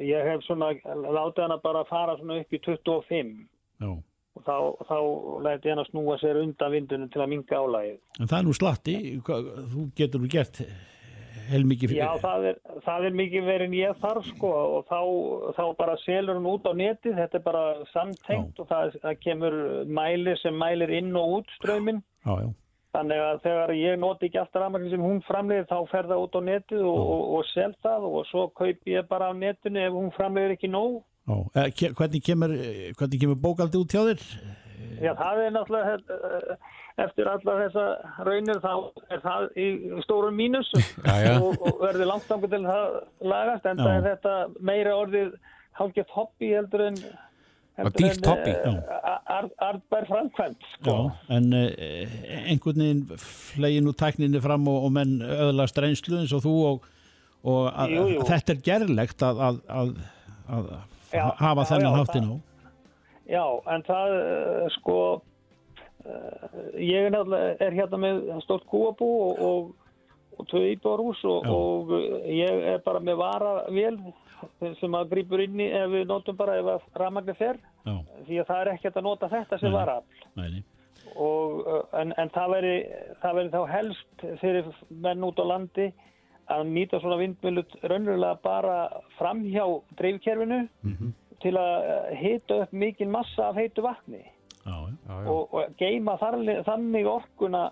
[0.00, 3.32] ég hef svona látið hann að bara fara svona upp í 25
[3.82, 3.92] Já.
[4.36, 4.56] og þá,
[4.88, 4.98] þá
[5.46, 8.56] læti hann að snúa sér undan vindunum til að minga álægið En það er nú
[8.56, 10.62] slatti, þú getur nú gert
[11.46, 15.00] heilmikið Já, það er, það er mikið verið ég þarf sko og þá,
[15.58, 19.58] þá bara selur hann út á netið, þetta er bara samtengt og það, það kemur
[19.86, 22.48] mæli sem mælir inn og út ströyminn Já, já
[22.96, 26.38] Þannig að þegar ég noti ekki alltaf rafmagn sem hún framleiðir þá fer það út
[26.38, 29.98] á netið og, og, og sel það og svo kaup ég bara á netinu ef
[29.98, 31.02] hún framleiðir ekki nóg.
[31.26, 32.54] Eh, hvernig kemur,
[32.96, 34.24] hvernig kemur bókaldi út hjá þér?
[35.02, 36.72] Já, það er náttúrulega eh,
[37.04, 37.84] eftir alla þessa
[38.24, 38.72] raunir þá
[39.12, 39.66] er það í
[40.06, 40.70] stórum mínus
[41.42, 42.96] og, og verður langtangu til það
[43.32, 44.36] lagast en það er þetta
[44.70, 45.36] meira orðið
[45.76, 47.00] hálfgeft hobby heldur en
[47.84, 48.78] og dýrt hobby eh,
[49.36, 50.96] Arðbær framkvæmt sko.
[51.32, 51.68] en uh,
[52.48, 56.90] einhvern veginn flegi nú tækninni fram og, og menn öðlast reynslu eins og þú og,
[57.44, 58.26] og að, jú, jú.
[58.30, 59.88] þetta er gerlegt að, að,
[60.48, 60.68] að
[61.12, 62.36] já, hafa þennan háttin á
[63.26, 63.42] Já,
[63.74, 64.98] en það uh, sko
[66.78, 67.16] ég er
[67.58, 69.72] er hérna með stórt kúabú og, og,
[70.38, 71.90] og tvö íbárhús og, og
[72.30, 73.98] ég er bara með varavél
[74.80, 77.96] sem að grýpur inn í ef við notum bara ef að ramagnir fer Já.
[78.26, 80.24] því að það er ekkert að nota þetta sem varafl
[82.00, 82.74] en, en það veri
[83.22, 85.90] það veri þá helst fyrir menn út á landi
[86.52, 88.76] að nýta svona vindmjölut raunverulega bara
[89.18, 89.64] fram hjá
[89.98, 91.12] dreifkerfinu mm -hmm.
[91.42, 94.22] til að hita upp mikið massa af heitu vatni
[94.66, 94.76] já,
[95.08, 95.28] já, já.
[95.30, 97.70] Og, og geima þarli, þannig orkuna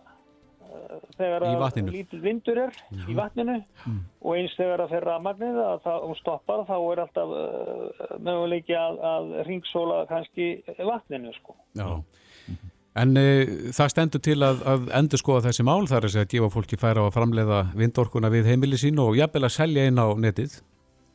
[1.19, 3.07] þegar að lítil vindur er -hmm.
[3.11, 4.01] í vatninu mm.
[4.23, 9.01] og eins þegar að að magnið að það stoppar þá er alltaf uh, möguleiki að,
[9.15, 11.57] að ringsóla kannski vatninu sko.
[11.75, 12.03] Já.
[12.95, 16.79] En e, það stendur til að, að endur skoða þessi mál þar að gefa fólki
[16.79, 20.61] færa á að framleiða vindorkuna við heimili sín og jafnvel að selja inn á netið.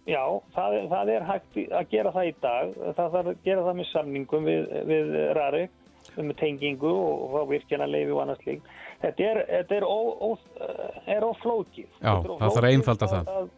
[0.09, 0.23] Já,
[0.55, 2.73] það, það er hægt að gera það í dag.
[2.97, 5.77] Það þarf að gera það með samningum við, við Rarik,
[6.17, 8.73] með tengingu og, og virkjana leiði og annars líkt.
[8.99, 10.29] Þetta er, þetta er, ó, ó,
[11.07, 11.87] er óflókið.
[12.01, 13.31] Já, það þarf að einfalda það.
[13.39, 13.49] Að,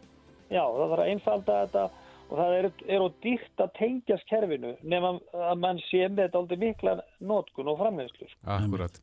[0.46, 1.84] já, það þarf að einfalda þetta
[2.32, 5.18] og það er, er á dýrt að tengjast kerfinu nefnum
[5.50, 6.96] að mann sé með þetta aldrei mikla
[7.32, 8.30] nótkun og framhengslu.
[8.30, 8.40] Sko.
[8.56, 9.02] Akkurat.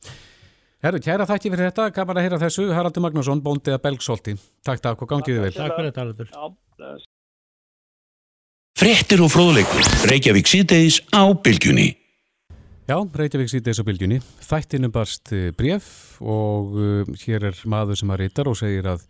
[0.79, 4.35] Herru, kæra þakki fyrir þetta, gaman að heyra þessu, Haraldur Magnússon, bóndið að Belgsólti.
[4.63, 5.53] Takk, takk og gangiði vel.
[5.57, 7.07] Takk fyrir þetta, Haraldur.
[8.79, 11.89] Frettir og fróðleikur, Reykjavík síðdeis á Bilgjunni.
[12.89, 14.17] Já, Reykjavík síðdeis á Bilgjunni.
[14.41, 19.03] Þættinu barst eh, bref og uh, hér er maður sem að reytar og segir að,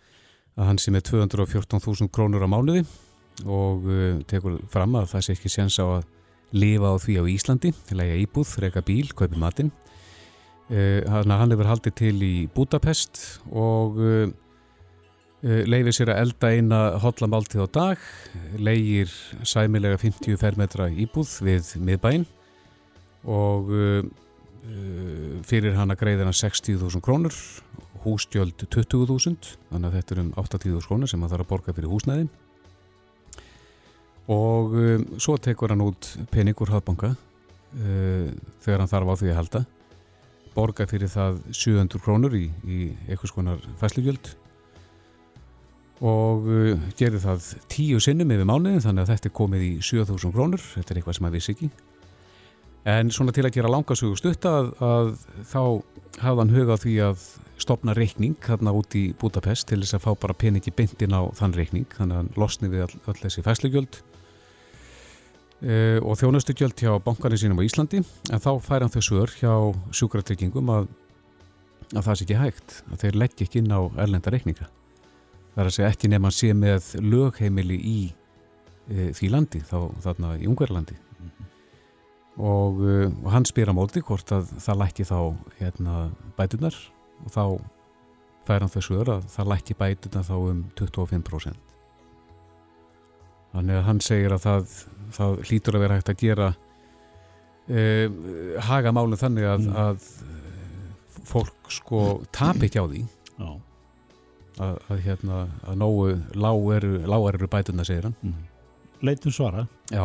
[0.60, 2.82] að hann sé með 214.000 krónur á mánuði
[3.48, 6.10] og uh, tekur fram að það sé ekki séns á að
[6.60, 9.70] lifa á því á Íslandi, læga íbúð, reyka bíl, kaupi matinn.
[10.68, 13.96] Uh, hann hefur haldið til í Budapest og
[15.40, 18.04] leifir sér að elda eina hotlamáltið á dag,
[18.60, 19.08] leigir
[19.48, 22.28] sæmilega 50 fermetra íbúð við miðbæinn
[23.28, 27.36] og uh, uh, fyrir hann að greiða hann 60.000 krónur,
[28.06, 31.92] hússtjöld 20.000, þannig að þetta er um 80.000 krónur sem hann þarf að borga fyrir
[31.92, 32.30] húsnæðin.
[34.30, 38.30] Og um, svo tekur hann út pening úr hafbanka uh,
[38.64, 39.64] þegar hann þarf á því að halda.
[40.54, 44.32] Borga fyrir það 700 krónur í, í eitthvað skonar fæslugjöld
[46.00, 50.36] og uh, gerir það tíu sinnum yfir mánuðin þannig að þetta er komið í 7000
[50.36, 50.64] krónur.
[50.78, 51.72] Þetta er eitthvað sem að vissi ekki
[52.88, 55.14] en svona til að gera langasögu stutt að, að
[55.50, 55.62] þá
[56.24, 57.26] hafði hann hugað því að
[57.60, 61.56] stopna reikning þarna út í Budapest til þess að fá bara peningi bindin á þann
[61.58, 61.90] reikning.
[61.98, 64.00] Þannig að hann losni við all, all þessi fæslugjöld
[65.66, 68.04] uh, og þjónustugjöld hjá bankarnir sínum á Íslandi.
[68.32, 69.54] En þá fær hann þessu ör hjá
[70.00, 70.88] sjúkratryggingum að,
[71.96, 74.72] að það sé ekki hægt að þeir leggja ekki inn á erlenda reikninga.
[75.50, 79.78] Það er að segja ekki nefn að sé með lögheimili í uh, því landi þá
[80.06, 81.09] þarna í Ungverðlandi -hmm.
[82.40, 85.20] Og, uh, og hann spyr á móti hvort að það lækki þá
[85.60, 85.96] hérna,
[86.40, 86.78] bætunar
[87.26, 87.44] og þá
[88.48, 91.70] fær hann þessu ör að það lækki bætunar þá um 25%
[93.50, 94.74] Þannig að hann segir að það,
[95.16, 96.50] það hlýtur að vera hægt að gera
[97.70, 98.20] eh,
[98.68, 99.80] haga málum þannig að, mm.
[99.86, 102.04] að fólk sko
[102.36, 103.02] tap ekki á því.
[104.60, 106.94] Að, að hérna að nógu lág eru,
[107.32, 108.16] eru bætuna segir hann.
[108.22, 108.40] Mm.
[109.08, 109.64] Leitum svara.
[109.88, 110.04] Já,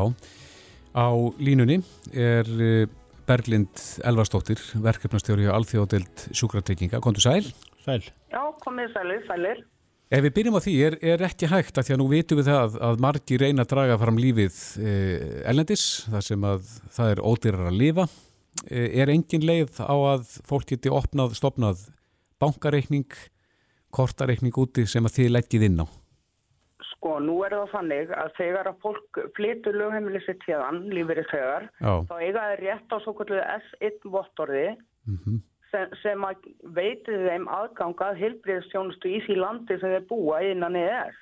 [0.95, 1.11] á
[1.43, 1.81] línunni
[2.15, 2.87] er eh,
[3.27, 7.47] Berglind Elvarstóttir verkefnastjóri á Alþjóðdelt sjúkratrygginga, kontur sæl
[7.85, 9.65] Sæl Já, komið sælir, sælir
[10.15, 12.51] Ef við byrjum á því, er, er ekki hægt að því að nú vitum við
[12.51, 17.23] það að margi reyna að draga fram lífið eh, ellendis, þar sem að það er
[17.25, 18.05] ódýrar að lifa.
[18.69, 21.87] Eh, er engin leið á að fólk geti opnað, stopnað
[22.39, 23.09] bankareikning,
[23.97, 25.87] kortareikning úti sem að þið leggjið inn á?
[27.05, 31.67] Sko, nú er það fannig að þegar að fólk flytur lögheimilið sitt hérðan, er þegar,
[32.09, 34.71] þá eiga það rétt á svo kvöldu S1 vottorði.
[35.05, 35.43] Mm
[35.75, 41.21] sem, sem að veitið þeim aðgangað hilbriðstjónustu í því landi sem þeir búa innan EES.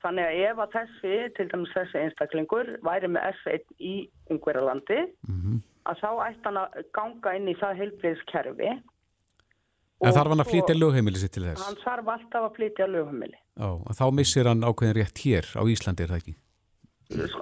[0.00, 3.94] Þannig að ef að þessi, til dæmis þessi einstaklingur, væri með S1 í
[4.32, 5.58] umhverja landi, mm -hmm.
[5.92, 8.70] að þá ætti hann að ganga inn í það hilbriðskerfi.
[10.00, 11.64] En þarf hann að flytja lögheimili sitt til þess?
[11.66, 13.36] Hann þarf alltaf að flytja lögheimili.
[13.60, 16.36] Ó, þá missir hann ákveðin rétt hér á Íslandi, er það ekki?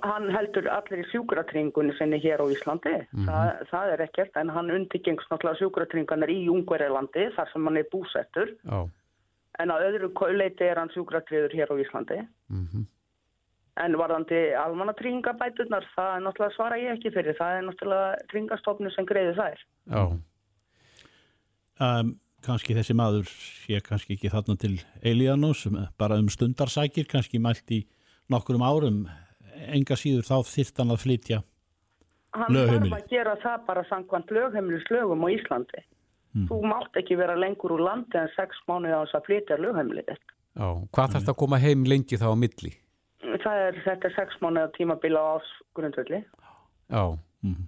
[0.03, 3.27] hann heldur allir í sjúkratringunni sinni hér á Íslandi mm -hmm.
[3.27, 7.89] Þa, það er ekkert en hann undirgengst náttúrulega sjúkratringunar í Ungverilandi þar sem hann er
[7.93, 8.89] búsettur oh.
[9.59, 12.87] en að öðru leiti er hann sjúkratriður hér á Íslandi mm -hmm.
[13.85, 19.05] en varðandi almannatringabæturnar það er náttúrulega svara ég ekki fyrir það er náttúrulega tringastofnu sem
[19.05, 19.59] greiði þær
[19.93, 20.13] Já oh.
[21.81, 25.65] um, Kanski þessi maður sé kannski ekki þarna til Elianus
[25.99, 27.83] bara um stundarsækir kannski mælt í
[28.31, 29.01] nokkur um árum
[29.67, 31.43] enga síður þá þýrt hann að flytja
[32.37, 36.49] hann þarf að gera það bara samkvæmt lögheimilislögum á Íslandi mm.
[36.51, 40.13] þú mátt ekki vera lengur úr landi en sex mánuði á þess að flytja lögheimilið
[40.13, 42.73] Já, hvað þarf það að koma heim lengi þá á milli?
[43.23, 47.05] Það er þetta sex mánuði tímabila á ásgrundvöldi Já,
[47.47, 47.67] mm.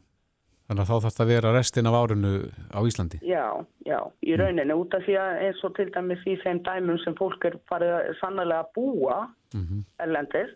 [0.71, 2.33] Þannig að þá þarf það að vera restin af árunu
[2.71, 3.47] á Íslandi Já,
[3.83, 4.39] já, í mm.
[4.39, 7.59] rauninni út af því að eins og til dæmis í þeim dæmum sem fólk er
[7.71, 9.85] farið sannlega að búa -hmm.
[9.99, 10.55] erlendis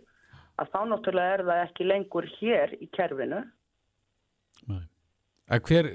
[0.61, 3.43] að þá náttúrulega er það ekki lengur hér í kerfinu.
[5.45, 5.91] Hver,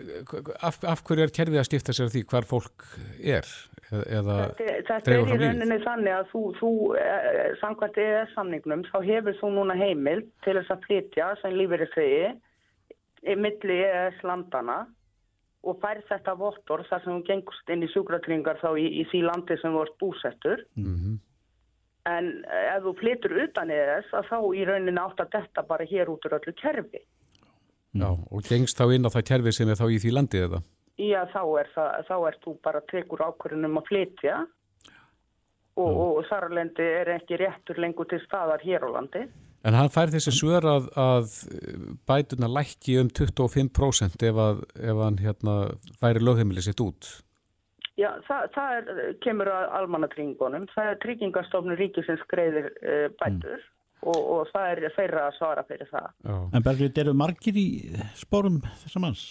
[0.61, 2.83] af, af hverju er kerfið að stifta sér því hvar fólk
[3.17, 3.47] er?
[3.89, 6.69] Eða þetta þetta er í rauninni þannig að þú, þú
[7.01, 11.85] eh, samkvæmt eða samningnum, þá hefur þú núna heimil til þess að flytja sem lífið
[11.87, 12.27] er þegi
[13.27, 14.83] í milli ES landana
[15.67, 19.25] og fær þetta vottor þar sem þú gengust inn í sjúkratringar þá í, í því
[19.27, 20.63] landi sem ert búsettur.
[20.79, 21.19] Mm
[22.07, 25.87] en eh, ef þú flytur utan eðs að þá í rauninni átt að detta bara
[25.89, 27.01] hér út úr öllu kerfi.
[27.97, 30.61] Já, og gengst þá inn á það kerfi sem er þá í því landið eða?
[30.99, 34.39] Já, þá er, það, þá er þú bara tekur ákvörðunum að flytja
[35.79, 39.23] og, og þarlendi er ekki réttur lengur til staðar hér á landi.
[39.67, 41.33] En hann fær þessi svör að, að
[42.07, 45.55] bætuna lækki um 25% ef, að, ef hann hérna,
[45.99, 47.09] færi lögheimilið sitt út?
[47.99, 50.69] Já, það, það er, kemur að almannatryggingunum.
[50.71, 53.65] Það er tryggingastofnun ríkisins greiðir uh, bætur mm.
[54.07, 56.07] og, og það er þeirra að svara fyrir það.
[56.23, 56.37] Já.
[56.55, 57.67] En Berglið, eru margir í
[58.21, 59.25] spórum þessar manns?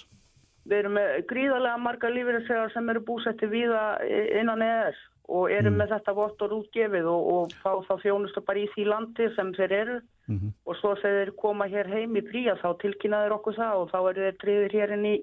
[0.68, 3.86] Við erum með gríðarlega marga lífeyrinssegar sem eru búsetti viða
[4.36, 5.00] innan ES
[5.32, 5.80] og erum mm.
[5.80, 9.76] með þetta vottor útgefið og, og fá þá þjónustu bara í því landi sem þeir
[9.78, 10.52] eru mm -hmm.
[10.68, 13.90] og svo þegar þeir koma hér heim í frí að þá tilkynnaður okkur það og
[13.92, 15.16] þá eru þeir triðir hér inn í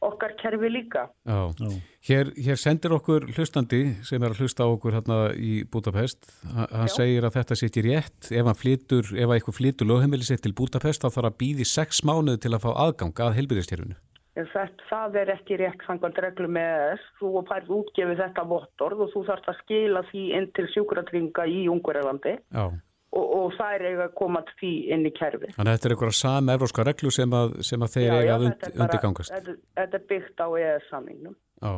[0.00, 1.08] okkar kerfi líka.
[1.28, 1.52] Já.
[1.60, 1.70] Já.
[2.08, 6.24] Hér, hér sendir okkur hlustandi sem er að hlusta á okkur hérna í Budapest.
[6.48, 6.96] Hann Já.
[6.96, 8.30] segir að þetta sittir rétt.
[8.32, 12.00] Ef hann flytur, ef eitthvað flytur lögheimili sitt til Budapest þá þarf að býði sex
[12.00, 13.98] mánuð til að fá aðgang að helbyrðistjörfunu.
[14.90, 17.08] Það er ekki rétt sangand reglu með þess.
[17.20, 21.66] Þú færð útgefið þetta vottorð og þú þarfst að skila því inn til sjúkratringa í
[21.68, 22.38] Ungverðarlandi.
[22.48, 25.52] Já og, og það er eiga að koma því inn í kerfi.
[25.56, 28.34] Þannig að þetta er eitthvað sami evróska reglu sem að, sem að þeir já, eiga
[28.36, 29.34] að und, undirgangast.
[29.36, 31.38] Þetta, þetta er byggt á EES-samningnum.
[31.60, 31.72] Já.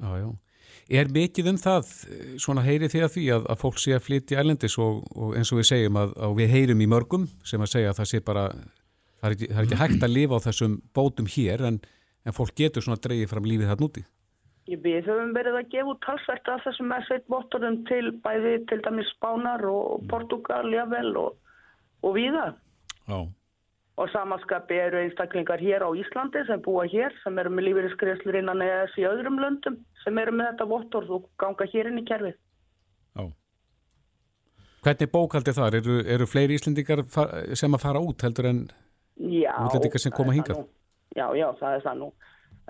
[0.00, 0.30] Já, já.
[0.90, 1.90] Er mikið um það,
[2.42, 5.52] svona heyri því að því að, að fólk sé að flytja ælendis og, og eins
[5.54, 8.20] og við segjum að, að við heyrum í mörgum sem að segja að það sé
[8.26, 8.44] bara,
[9.20, 11.78] það er ekki, það er ekki hægt að lifa á þessum bótum hér en,
[12.26, 14.04] en fólk getur svona að dreyja fram lífið það núti.
[14.70, 19.64] Við höfum verið að gefa út talsvært af þessum S1-vottorum til bæði til dæmis Spánar
[19.66, 21.38] og Portugal, jável og,
[22.06, 22.52] og viða.
[23.08, 23.18] Já.
[24.00, 28.62] Og samanskapi eru einstaklingar hér á Íslandi sem búa hér, sem eru með lífeyriskreslur innan
[28.64, 32.38] ES í öðrum löndum, sem eru með þetta vottor og ganga hér inn í kerfið.
[33.18, 33.26] Já.
[34.86, 35.80] Hvernig bókaldi þar?
[35.82, 37.02] Eru, eru fleiri Íslendingar
[37.58, 38.62] sem að fara út heldur en
[39.18, 40.62] útlendingar sem koma hingað?
[41.16, 42.12] Já, já, það er það nú.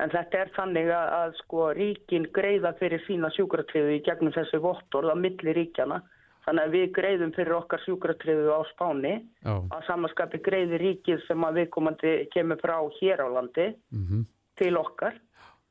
[0.00, 4.62] En þetta er þannig að, að sko ríkin greiða fyrir sína sjúkratriðu í gegnum þessu
[4.64, 6.00] vottorð á milli ríkjana.
[6.46, 9.16] Þannig að við greiðum fyrir okkar sjúkratriðu á spáni.
[9.44, 9.54] Já.
[9.60, 14.22] Að samanskapi greiði ríkið sem að viðkomandi kemur frá hér á landi mm -hmm.
[14.56, 15.18] til okkar.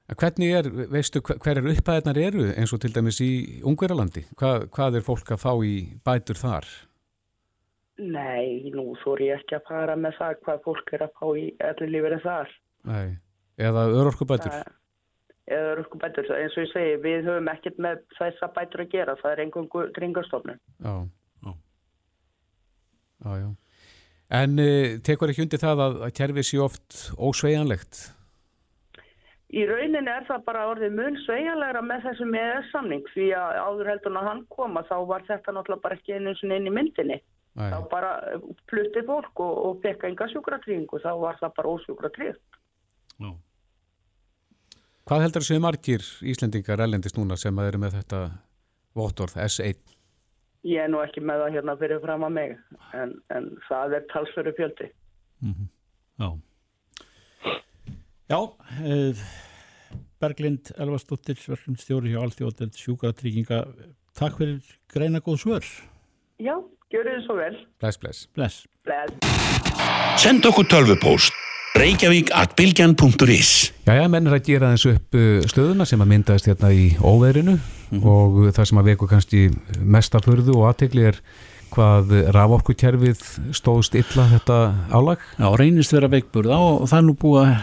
[0.09, 4.23] Hvernig er, veistu, hver er upphæðnar eru eins og til dæmis í Ungverðalandi?
[4.39, 6.65] Hvað, hvað er fólk að fá í bætur þar?
[7.99, 11.45] Nei, nú þór ég ekki að fara með það hvað fólk er að fá í
[11.59, 12.53] allir lífið þar.
[12.89, 13.09] Nei.
[13.59, 14.59] Eða örorkubætur?
[15.49, 19.17] Eða örorkubætur, eins og ég segi, við höfum ekkert með þess að bætur að gera,
[19.21, 20.61] það er einhverjum gringastofnun.
[20.85, 20.93] Já,
[21.47, 21.51] já.
[23.25, 23.49] Já, já.
[24.39, 28.03] En uh, tekur ekki undir það að, að kerfið sé oft ósveianlegt?
[29.49, 34.19] Í rauninni er það bara orðið mun sveianlegra með þessum EES-samning því að áður heldur
[34.19, 37.17] að hann koma þá var þetta náttúrulega bara ekki einu inn í myndinni.
[37.57, 37.63] Æ.
[37.73, 38.11] Þá bara
[38.69, 42.59] plutti fólk og, og bekka enga sjúkratrýðingu, þá var það bara ósjúkratrýðt.
[43.17, 43.31] Já.
[45.09, 48.17] Hvað heldur þessu margir Íslendingar ellendist núna sem að eru með þetta
[48.93, 49.79] vóttorð S1?
[50.69, 52.53] Ég er nú ekki með það hérna fyrir fram að mig
[52.93, 54.91] en, en það er talsveru fjöldi.
[55.41, 55.71] Mm -hmm.
[56.21, 56.29] Já.
[58.29, 58.39] Já,
[58.85, 59.23] eh,
[60.21, 63.65] Berglind Elvarsdóttir, Sverlumstjóri hjá Alþjóðeld sjúkratrygginga.
[64.13, 64.61] Takk fyrir
[64.93, 65.65] greina góð svör.
[66.37, 66.53] Já,
[66.93, 67.57] gjör þið svo vel.
[67.79, 68.27] Bless, bless.
[68.35, 68.67] Bless.
[68.83, 69.13] Bless.
[70.21, 73.51] Send okkur tölvupóst Reykjavík at bilgjan.is
[73.85, 77.55] Jæja, menn er að gera þessu upp uh, stöðuna sem að myndaðist hérna í óveðrinu
[77.59, 78.09] mm -hmm.
[78.09, 79.43] og það sem að veku kannski
[79.79, 81.21] mestaförðu og aðtegli er
[81.69, 83.21] hvað raforkukerfið
[83.53, 84.57] stóðst illa þetta
[84.89, 85.21] álag?
[85.37, 87.55] Já, reynist vera veikburða og, það er nú búið að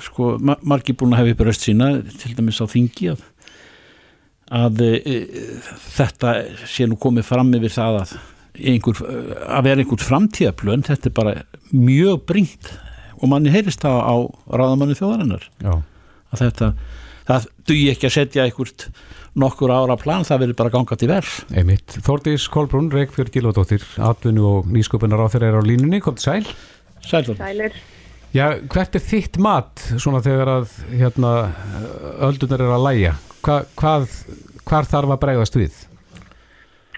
[0.00, 0.30] sko,
[0.62, 3.26] margi búin að hefa upp röst sína til dæmis á þingi að,
[4.50, 5.18] að e,
[5.96, 6.34] þetta
[6.66, 8.16] sé nú komið fram yfir það að,
[8.72, 9.04] einhver,
[9.46, 11.36] að vera einhvern framtíðaplön, þetta er bara
[11.70, 12.72] mjög bringt
[13.20, 14.16] og manni heyrist það á
[14.58, 15.48] ráðamannu þjóðarinnar.
[15.64, 15.74] Já.
[16.34, 16.70] að þetta,
[17.30, 18.88] það duði ekki að setja einhvert
[19.34, 21.96] nokkur ára plan, það verður bara gangað til verð Einmitt.
[22.06, 25.98] Þórdís Kolbrún, Reykjörg Gílóðdóttir Atvinnu og nýsköpunar á þeirra er á línunni.
[26.04, 26.46] Kom til sæl
[27.04, 27.74] Sæl Sælir.
[28.34, 31.32] Já, hvert er þitt mat svona þegar að hérna,
[32.26, 33.12] öldunar er að læja
[33.44, 34.08] Hva, hvað,
[34.66, 35.76] hvað þarf að bregðast við?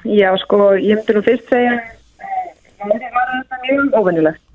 [0.06, 4.45] Já, sko, ég myndi nú fyrst segja að það var þetta mjög óvinnilegt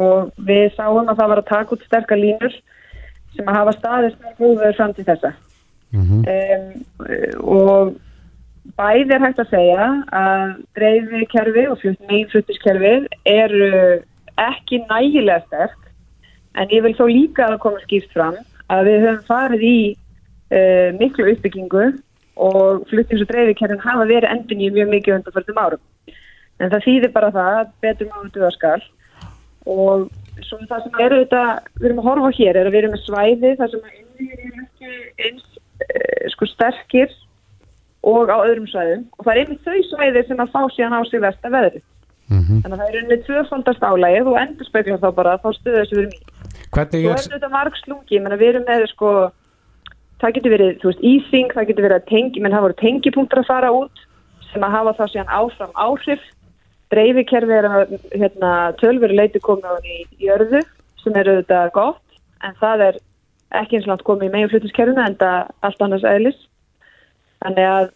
[0.00, 2.54] og við sáum að það var að taka út sterkar línur
[3.36, 5.32] sem að hafa staðist með góður fram til þessa.
[5.90, 6.22] Mm -hmm.
[6.34, 7.94] um, og
[8.78, 10.44] bæði er hægt að segja að
[10.78, 13.70] dreifikerfi og meginfluttiskerfi eru
[14.38, 15.78] ekki nægilega sterk.
[16.58, 18.36] En ég vil þó líka að koma skýrt fram
[18.70, 19.80] að við höfum farið í
[20.54, 21.84] uh, miklu uppbyggingu
[22.36, 25.82] og fluttins- og dreifikerfin hafa verið endin í mjög mikið undan fyrir árum.
[26.60, 28.80] En það þýðir bara það betur mánu duðaskal
[29.66, 30.08] og
[30.46, 31.42] svo það sem eru þetta
[31.78, 35.46] við erum að horfa hér er að við erum með svæði þar sem er eins
[35.50, 37.16] uh, sko sterkir
[38.00, 41.00] og á öðrum svæðum og það er einmitt þau svæði sem að fá síðan á
[41.04, 41.82] sig versta veðri
[42.30, 42.60] mm -hmm.
[42.62, 46.00] þannig að það er einmitt tvöfaldast álægið og endur spekla þá bara þá stuður þessu
[46.00, 46.14] verið
[46.70, 49.14] mjög er þetta marg slungi, að við erum með sko,
[50.22, 53.50] það getur verið, veist, ísing, það getur verið að tengi, menn það voru tengipunktur að
[53.50, 54.04] fara út
[54.50, 56.22] sem að hafa þá síðan áfram áhrif.
[56.90, 58.50] Dreifikerfi er að hérna,
[58.80, 60.62] tölveri leiti komið á því í örðu
[61.02, 62.02] sem eru þetta gott,
[62.44, 63.00] en það er
[63.60, 66.42] ekki eins og langt komið í meginflutiskerfuna en það allt annars eðlis.
[67.40, 67.88] Þannig að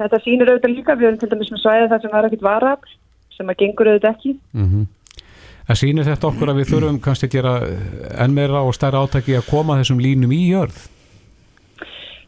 [0.00, 2.94] þetta sýnir auðvitað líka, við erum til dæmis með svæði þar sem var ekkit varafl
[3.36, 4.36] sem að gengur auðvitað ekki.
[4.52, 4.86] Mm -hmm.
[5.70, 7.52] Það sýnir þetta okkur að við þurfum kannski að gera
[8.24, 10.80] enn meira og stærra átaki að koma þessum línum í jörð?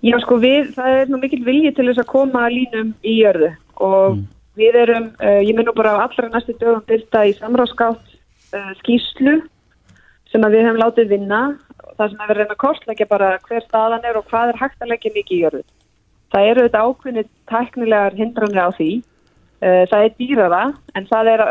[0.02, 3.50] Já sko við, það er nú mikil vilji til þess að koma línum í jörðu
[3.82, 4.22] og mm.
[4.58, 8.16] Við erum, uh, ég minn nú bara á allra næstu dögum byrta í samráðskátt
[8.56, 9.38] uh, skýslu
[10.32, 11.42] sem við hefum látið vinna
[11.98, 15.14] það sem reyna að kostleggja bara hver staðan er og hvað er hægt að leggja
[15.14, 15.64] mikið í jörðu.
[16.32, 18.92] Það eru þetta ákveðnið tæknilegar hindranir á því
[19.62, 20.62] Eh, það er dýrara
[20.98, 21.42] en það er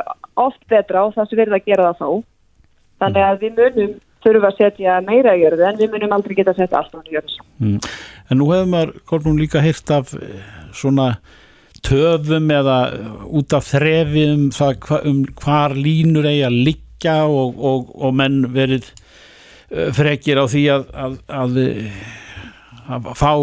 [0.41, 2.23] oft betra og það sem verður að gera það þá.
[3.01, 6.51] Þannig að við munum þurfum að setja meira í jörðu en við munum aldrei geta
[6.51, 7.45] að setja allt á jörðu.
[7.63, 7.77] Mm.
[8.27, 10.43] En nú hefur maður Kolbrún líka heyrt af eh,
[10.75, 11.07] svona
[11.85, 12.77] töfum eða
[13.27, 14.47] út af þrefi um,
[15.01, 18.89] um hvar línur eigi að liggja og, og, og menn verið
[19.71, 21.59] eh, frekir á því að, að, að,
[22.91, 23.33] að fá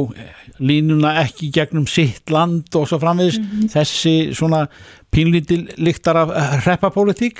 [0.58, 3.38] línuna ekki gegnum sitt land og svo framvegis.
[3.38, 3.70] Mm -hmm.
[3.74, 4.66] þessi svona
[5.10, 7.38] pínlítil líktar af reppapólitík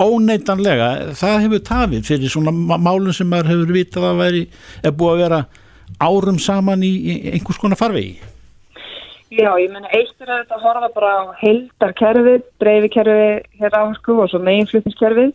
[0.00, 4.42] óneitanlega það hefur tafið fyrir svona málun sem maður hefur vitað að veri
[4.82, 5.40] er búið að vera
[6.00, 8.16] árum saman í, í einhvers konar farvegi
[9.32, 14.18] Já, ég menna eitt er að þetta horfa bara á heldarkerfið, dreifikerfið hér á sko
[14.24, 15.32] og svo meginflutningskerfið.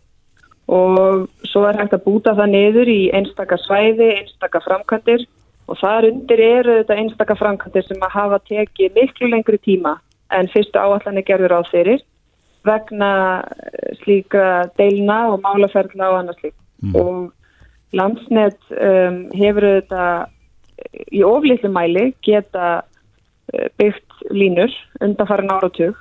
[0.68, 5.24] Og svo er hægt að búta það niður í einstaka svæði, einstaka framkvæmdir.
[5.68, 9.96] Og þar undir eru þetta einstaka framkvæmdir sem að hafa tekið miklu lengri tíma
[10.30, 11.98] en fyrstu áallanir gerður á þeirri
[12.66, 16.96] vegna eh, slíka deilna og málaferðla og annars lík mm.
[16.98, 20.02] og landsnett um, hefur þetta
[21.14, 22.87] í oflitlu mæli geta eh,
[23.80, 25.96] byggt línur undan farin áratug.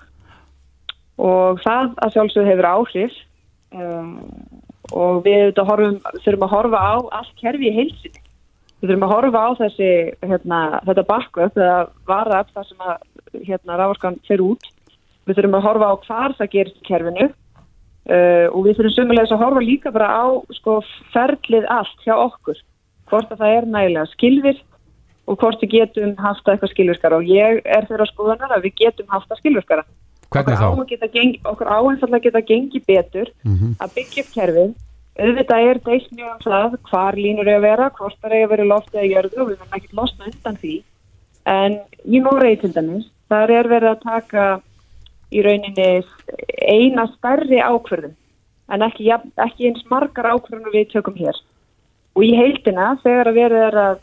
[1.18, 3.20] Og það að sjálfsög hefur áhrif
[3.74, 4.16] um,
[4.94, 8.22] og við horfum, þurfum að horfa á allt kerfi í heilsinni
[8.78, 9.90] við þurfum að horfa á þessi
[10.30, 11.78] hérna, þetta bakvöld eða
[12.10, 14.70] varðað þar sem að hérna, ráðskan fer út.
[15.26, 19.34] Við þurfum að horfa á hvar það gerist í kerfinu uh, og við þurfum sömulegis
[19.34, 20.26] að horfa líka bara á
[20.60, 20.80] sko,
[21.14, 22.62] ferlið allt hjá okkur.
[23.10, 24.66] Hvort að það er nægilega skilvirt
[25.28, 27.20] og hvort við getum haft eitthvað skilvirkara.
[27.20, 29.86] Og ég er þeirra skoðanar að við getum haft það skilvirkara.
[30.28, 33.74] Okkur áhengilega geta gengið betur mm -hmm.
[33.80, 34.76] að byggja upp kerfið.
[35.18, 38.50] Auðvitað er deilt mjög um það hvar línur er að vera, hvort það er að
[38.50, 40.76] vera loftið að jörðu og við verðum ekki losna undan því.
[41.48, 44.62] En í Noregi til dæmis þar er verið að taka
[45.32, 46.04] í rauninni
[46.62, 48.16] eina stærri ákverðum
[48.70, 49.10] en ekki,
[49.42, 51.36] ekki eins margar ákverðum við tökum hér.
[52.16, 53.98] Og í heildina þegar að verið er að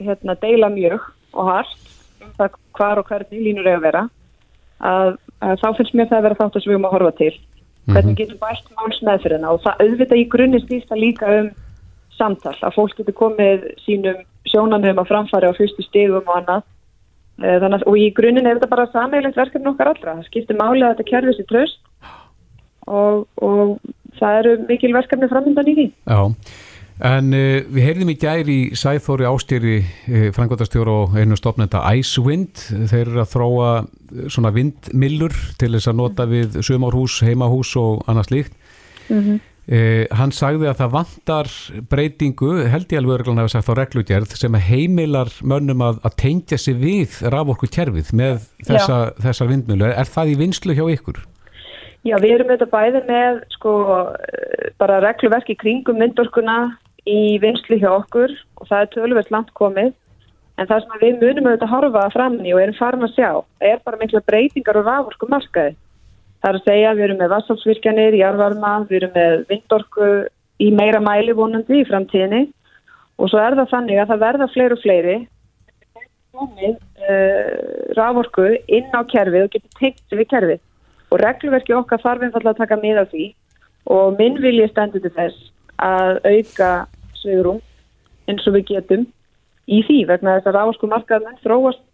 [0.00, 1.00] hérna, deila mjög
[1.34, 1.90] og hardt
[2.38, 4.04] það hvar og hvernig línur er að vera
[4.80, 7.32] að, að þá finnst mér það að vera þátt að við erum að horfa til.
[7.84, 8.18] Hvernig mhm.
[8.20, 11.50] getur bæst máls meðfyrirna og það auðvitað í grunni stýst það líka um
[12.14, 16.66] samtal, að fólk getur komið sínum sjónanum að framfæri á fyrstu stegum og annað.
[17.42, 20.84] Eh, Þannig, og í grunninn er þetta bara sameigilegt verkefni okkar allra, það skiptir máli
[20.84, 21.80] að þetta kerfið sér tröst
[22.86, 23.72] og, og
[24.20, 25.88] það eru mikil verkefni framöndan í því.
[26.06, 26.20] Já
[27.02, 31.82] En uh, við heyrðum í gæri í Sæþóri ástýri uh, eh, frangvöldastjóru og einu stopnenda
[31.90, 32.68] Icewind.
[32.70, 38.06] Þeir eru að þróa eh, svona vindmillur til þess að nota við sömárhús, heimahús og
[38.06, 38.54] annars líkt.
[39.08, 39.42] Mm -hmm.
[39.64, 41.48] Eh, hann sagði að það vantar
[41.88, 46.58] breytingu, held ég alveg örgulega að sagt á reglugjörð sem heimilar mönnum að, að tengja
[46.58, 49.86] sig við raforku kerfið með þessa, þessar vindmjölu.
[49.88, 51.24] Er, er það í vinslu hjá ykkur?
[52.04, 53.72] Já, við erum auðvitað bæði með sko
[54.76, 56.76] bara regluverki kringum myndorkuna
[57.08, 59.92] í vinslu hjá okkur og það er tölvöld langt komið
[60.58, 63.30] en það sem við munum auðvitað að horfa fram í og erum farin að sjá
[63.70, 65.74] er bara mikla breytingar og raforku markaði.
[66.40, 70.08] Það er að segja við erum með vassálsvirkjanir, jarvarma, við erum með vindorku
[70.60, 72.42] í meira mæli vonandi í framtíðinni.
[73.18, 75.16] Og svo er það þannig að það verða fleiri og fleiri
[76.34, 76.76] komið
[77.06, 80.62] uh, rávorku inn á kerfið og getur tengt við kerfið.
[81.14, 83.28] Og reglverki okkar þarf einfallega að taka miða því.
[83.94, 85.50] Og minn vilja stendur til þess
[85.82, 86.70] að auka
[87.24, 87.60] sveigurum
[88.30, 89.08] eins og við getum
[89.66, 91.84] í því vegna þess að rávorsku markaðmenn þróast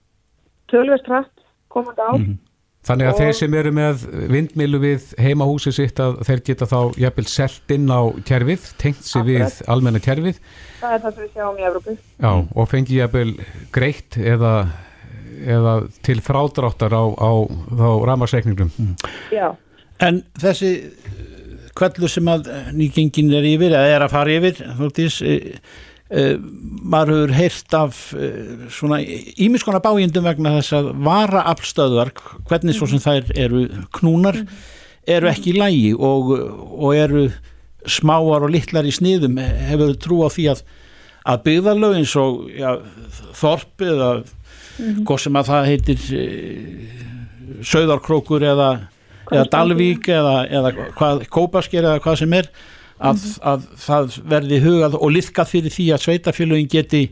[0.70, 2.38] tölvest hratt komandi á mm -hmm.
[2.80, 3.18] Þannig að og...
[3.20, 7.90] þeir sem eru með vindmilu við heimahúsi sitt að þeir geta þá jafnvel selt inn
[7.92, 10.38] á kerfið, tengt sér við almenna kerfið.
[10.80, 11.96] Það er það sem við sjáum í Európu.
[12.24, 13.34] Já, og fengi jafnvel
[13.76, 14.54] greitt eða,
[15.44, 15.74] eða
[16.08, 18.72] til frádráttar á, á, á ramarsreikningum.
[18.80, 18.96] Mm.
[19.36, 19.50] Já.
[20.00, 20.72] En þessi
[21.78, 25.70] kvöldur sem að nýgengin er yfir, eða er að fara yfir, þú veist,
[26.10, 26.40] Uh,
[26.90, 27.98] maður hefur heyrt af
[28.74, 28.96] svona
[29.38, 32.10] ímiskona bájendum vegna þess að vara aflstöðvar
[32.48, 33.60] hvernig svo sem þær eru
[33.94, 34.40] knúnar
[35.06, 37.22] eru ekki í lægi og, og eru
[37.86, 40.64] smáar og litlar í sniðum hefur trú á því að
[41.28, 42.76] að byggðarlög eins og ja,
[43.36, 45.04] Þorp eða mm -hmm.
[45.04, 45.98] hvað sem að það heitir
[47.60, 48.88] Söðarkrókur eða,
[49.30, 52.50] eða Dalvík eða, eða hvað, Kópasker eða hvað sem er
[53.00, 57.04] að, að það verði hugað og liðkað fyrir því að sveitafélagin geti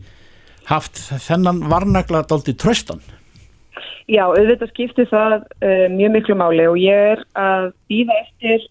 [0.68, 3.00] haft þennan varnagla daldi tröstan?
[4.08, 8.68] Já, auðvitað skipti það uh, mjög miklu máli og ég er að býða eftir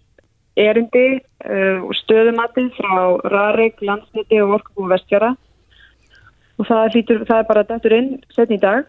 [0.57, 1.07] erindi
[1.45, 2.95] uh, og stöðumatið frá
[3.33, 5.35] Rarik, Landsniti og Orkabú Vestjara
[6.57, 8.87] og það, lítur, það er bara dættur inn setn í dag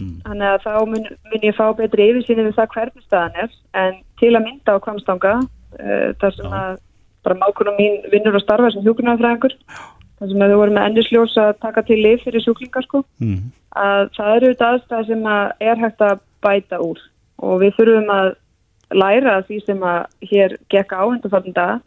[0.00, 0.16] mm.
[0.26, 4.02] þannig að þá mun, mun ég fá betri yfirsýni við það hvernig staðan er en
[4.20, 6.60] til að mynda á kvamstanga uh, þar sem Já.
[6.60, 6.82] að
[7.24, 9.56] bara mákunum mín vinnur og starfa sem hjókunarfræðingur
[10.20, 13.40] þar sem að þau voru með endisljós að taka til lif fyrir sjúklingar sko mm.
[13.84, 17.04] að það eru þetta aðstæð sem að er hægt að bæta úr
[17.40, 18.34] og við þurfum að
[19.00, 21.78] læra því sem að hér gekka á hundafaldan dag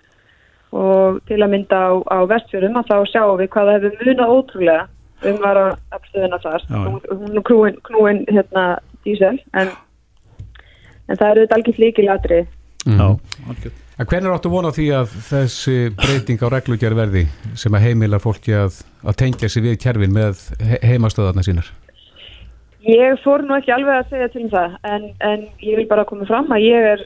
[0.74, 4.34] og til að mynda á, á vestfjörðum að þá sjáum við hvað það hefur munað
[4.38, 4.86] ótrúlega
[5.30, 6.68] um var að afstöðuna þar.
[6.80, 8.66] Og hún er knúin, knúin hérna
[9.06, 9.72] dísel en,
[11.08, 12.44] en það eru þetta alveg flíkil aðri
[12.88, 13.00] mm.
[13.00, 13.08] Já,
[13.48, 17.28] alveg En hvernig áttu vona því að þessi breyting á reglugjær verði
[17.60, 21.70] sem að heimilar fólki að, að tengja sig við kjærfin með he heimastöðarna sínar?
[22.84, 26.26] Ég fór nú ekki alveg að segja til það en, en ég vil bara koma
[26.26, 27.06] fram að ég er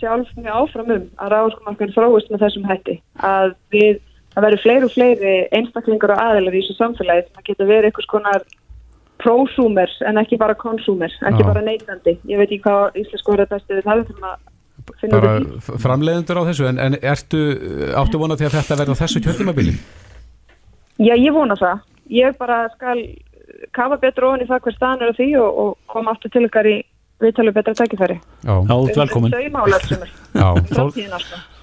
[0.00, 2.98] sjálf mjög áfram um að ráðskomarkun fróist með þessum hætti
[3.30, 4.02] að við,
[4.36, 7.90] það verður fleiri og fleiri einstaklingar og aðeinar í þessu samfélagi sem að geta verið
[7.90, 8.46] einhvers konar
[9.22, 11.48] prosúmer en ekki bara konsúmer, ekki Já.
[11.48, 12.18] bara neytandi.
[12.28, 14.36] Ég veit ekki hvað íslensku verður bestið við það
[15.10, 15.32] bara
[15.82, 17.40] framleiðendur á þessu en, en ertu,
[17.96, 19.72] áttu vonað því að þetta verða þessu kjöldumabili?
[21.02, 21.80] Já, ég vona það
[22.12, 23.00] ég bara skal
[23.74, 26.68] kafa betur ofin í það hver staðan eru því og, og koma aftur til ykkar
[26.70, 26.76] í
[27.22, 28.18] viðtalu betra tækifæri.
[28.44, 28.54] Já,
[28.96, 29.36] velkomin.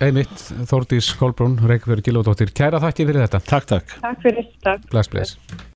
[0.03, 3.43] Einmitt, Þórdís Kolbrún Reykjavíður Gilóðdóttir, kæra þakki fyrir þetta.
[3.51, 3.99] Takk, takk.
[4.01, 4.89] Takk fyrir, takk.
[4.91, 5.69] Bless, bless